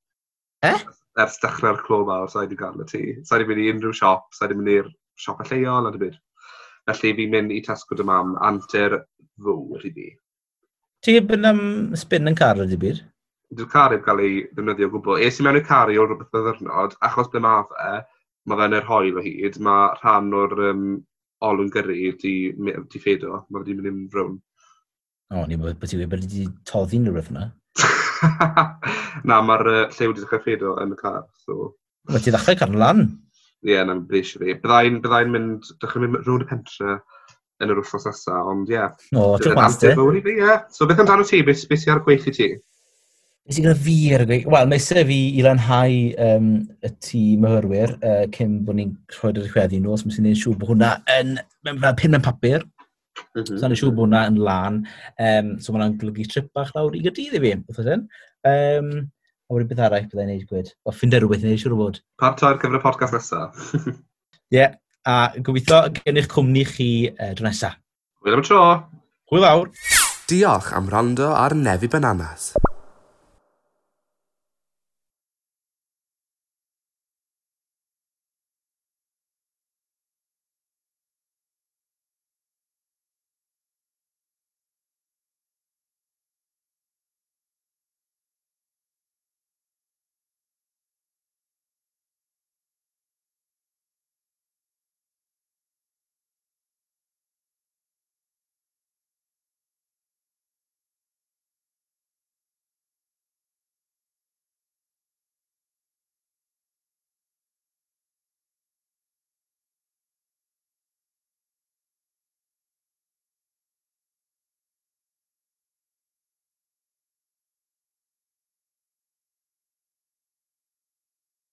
Eh? 0.68 0.80
Ers 1.20 1.38
dechrau'r 1.44 1.84
clo 1.86 2.04
ma, 2.08 2.24
sa'i 2.32 2.48
wedi 2.48 2.58
gael 2.60 2.82
y 2.84 2.88
tŷ. 2.88 3.04
Sa'i 3.28 3.44
wedi 3.44 3.54
mynd 3.54 3.64
i 3.64 3.70
unrhyw 3.74 3.96
siop, 4.00 4.28
sa'i 4.36 4.50
wedi 4.50 4.60
mynd 4.60 4.74
i'r 4.74 4.90
siop 5.20 5.44
lleol 5.48 5.88
a 5.88 5.94
dim 5.94 6.04
byd. 6.06 6.18
Felly 6.90 7.14
fi'n 7.18 7.32
mynd 7.36 7.54
i 7.54 7.62
Tesco 7.66 7.98
dy 7.98 8.06
mam 8.08 8.36
anter 8.46 8.98
ddŵr 9.44 9.86
i 9.86 9.94
fi. 9.96 10.10
Ti 11.06 11.16
heb 11.16 11.32
yn 11.36 11.48
am 11.48 11.62
spin 12.00 12.28
yn 12.32 12.38
car 12.40 12.60
ydy 12.64 12.80
byd? 12.80 13.04
Dy'r 13.56 13.70
car 13.72 13.94
heb 13.96 14.04
gael 14.06 14.24
ei 14.24 14.40
ddefnyddio 14.52 14.90
gwbl. 14.94 15.22
Es 15.26 15.40
i 15.40 15.46
mewn 15.46 15.60
i'r 15.60 15.68
car 15.68 15.92
i 15.92 16.00
o'r 16.02 16.12
rhywbeth 16.12 16.34
ddyrnod, 16.34 16.98
achos 17.08 17.32
ble 17.34 17.44
mae 17.46 17.64
fe, 17.70 17.94
mae 18.50 18.60
fe'n 18.62 18.78
yr 18.80 18.90
hoel 18.90 19.22
o 19.22 19.24
hyd, 19.26 19.62
mae 19.66 19.94
rhan 20.02 20.34
o'r 20.42 20.56
um, 20.72 20.84
olw'n 21.46 21.72
gyrru 21.74 21.96
di, 22.22 22.34
di 22.52 23.02
ffedo, 23.02 23.46
mae 23.50 23.64
wedi 23.64 23.78
mynd 23.78 23.92
i'n 23.92 24.04
frown. 24.14 24.36
O, 25.30 25.46
ni'n 25.46 25.62
bod 25.62 25.88
ti 25.88 25.98
wedi 26.00 26.48
toddi'n 26.68 27.08
rhywbeth 27.08 27.32
yna. 27.34 27.50
na, 29.30 29.40
mae'r 29.46 29.66
uh, 29.70 29.82
lle 29.96 30.12
wedi 30.12 30.24
dechrau 30.24 30.44
ffedio 30.44 30.76
yn 30.84 30.96
y 30.96 31.00
car. 31.00 31.26
So. 31.46 31.74
Mae 32.10 32.24
ti 32.24 32.34
ddechrau 32.34 32.60
car 32.60 32.74
lan? 32.76 33.06
Ie, 33.66 33.74
yeah, 33.74 33.86
na'n 33.88 34.06
bris 34.08 34.36
i 34.36 34.42
fi. 34.42 34.56
Byddai'n 34.64 35.02
bydda 35.04 35.22
mynd, 35.34 35.72
dechrau 35.84 36.06
mynd 36.06 36.22
rhwng 36.24 36.46
y 36.46 36.50
pentre 36.50 37.00
yn 37.60 37.74
yr 37.74 37.82
wrthnos 37.82 38.08
nesa, 38.08 38.40
ond 38.48 38.72
ie. 38.72 38.78
Yeah, 38.78 38.96
o, 39.20 39.36
ti'n 39.42 39.56
gwasti. 39.58 39.92
E? 39.92 40.34
Ie, 40.38 40.58
so 40.76 40.88
beth 40.88 41.04
amdano 41.04 41.28
ti? 41.28 41.42
Beth 41.46 41.66
be 41.68 41.80
sy'n 41.80 41.98
ar 41.98 42.04
gweith 42.06 42.30
i 42.32 42.36
ti? 42.36 42.50
Nes 43.50 43.60
i 43.60 43.64
gyda 43.66 43.76
fi 43.84 43.96
ar 44.16 44.24
y 44.24 44.30
gweith. 44.30 44.50
Wel, 44.54 44.70
mae 44.72 44.84
sef 44.84 45.10
fi 45.10 45.20
i 45.36 45.46
lanhau 45.46 46.00
um, 46.26 46.50
y 46.86 46.92
tŷ 47.04 47.24
myhyrwyr 47.44 47.96
uh, 47.98 48.26
cyn 48.36 48.60
bod 48.68 48.80
ni'n 48.80 48.96
rhoi'r 49.18 49.42
rhyweddi 49.44 49.82
nhw, 49.82 49.96
os 49.98 50.06
mae'n 50.08 50.38
siŵr 50.40 50.60
bod 50.60 50.72
hwnna 50.72 50.94
yn, 51.18 51.36
mewn 51.68 51.82
fel 51.84 51.98
pin 52.00 52.20
yn 52.20 52.26
papur. 52.26 52.64
Mm 53.36 53.44
-hmm. 53.44 53.60
So, 53.60 53.68
ni'n 53.68 53.80
siŵr 53.80 53.94
bod 53.94 54.08
hwnna 54.08 54.26
yn 54.32 54.42
lan. 54.48 54.82
Um, 55.28 55.54
so, 55.64 55.74
mae'n 55.74 55.98
golygu 56.02 56.28
trip 56.32 56.52
bach 56.54 56.74
lawr 56.76 56.96
i 56.96 57.04
gydydd 57.06 57.40
i 57.40 57.44
fi, 57.46 57.56
wrth 57.68 57.82
ydyn. 57.84 58.06
Um, 58.52 58.92
a 59.50 59.58
wedi 59.58 59.70
beth 59.72 59.84
arall 59.86 60.08
byddai'n 60.12 60.32
neud 60.34 60.48
gwed. 60.52 60.74
O, 60.86 60.94
ffinder 60.94 61.24
rhywbeth 61.24 61.46
neu 61.48 61.58
siŵr 61.58 61.76
o 61.76 61.82
fod. 61.84 62.02
Pam 62.22 62.38
gyfer 62.38 62.80
y 62.80 62.84
podcast 62.86 63.18
nesaf? 63.18 63.74
Ie, 64.54 64.58
yeah, 64.58 64.78
a 65.06 65.34
gobeithio 65.46 65.84
gennych 66.00 66.30
cwmni 66.32 66.66
chi 66.70 66.90
e, 67.10 67.14
uh, 67.14 67.34
dro 67.38 67.50
nesaf. 67.50 67.78
Wyl 68.26 68.38
am 68.38 68.44
y 68.44 68.50
tro! 68.50 68.64
Hwyl 69.32 69.46
awr! 69.46 69.70
Diolch 70.30 70.74
am 70.78 70.90
rando 70.94 71.32
ar 71.34 71.58
Nefi 71.58 71.90
Bananas. 71.90 72.52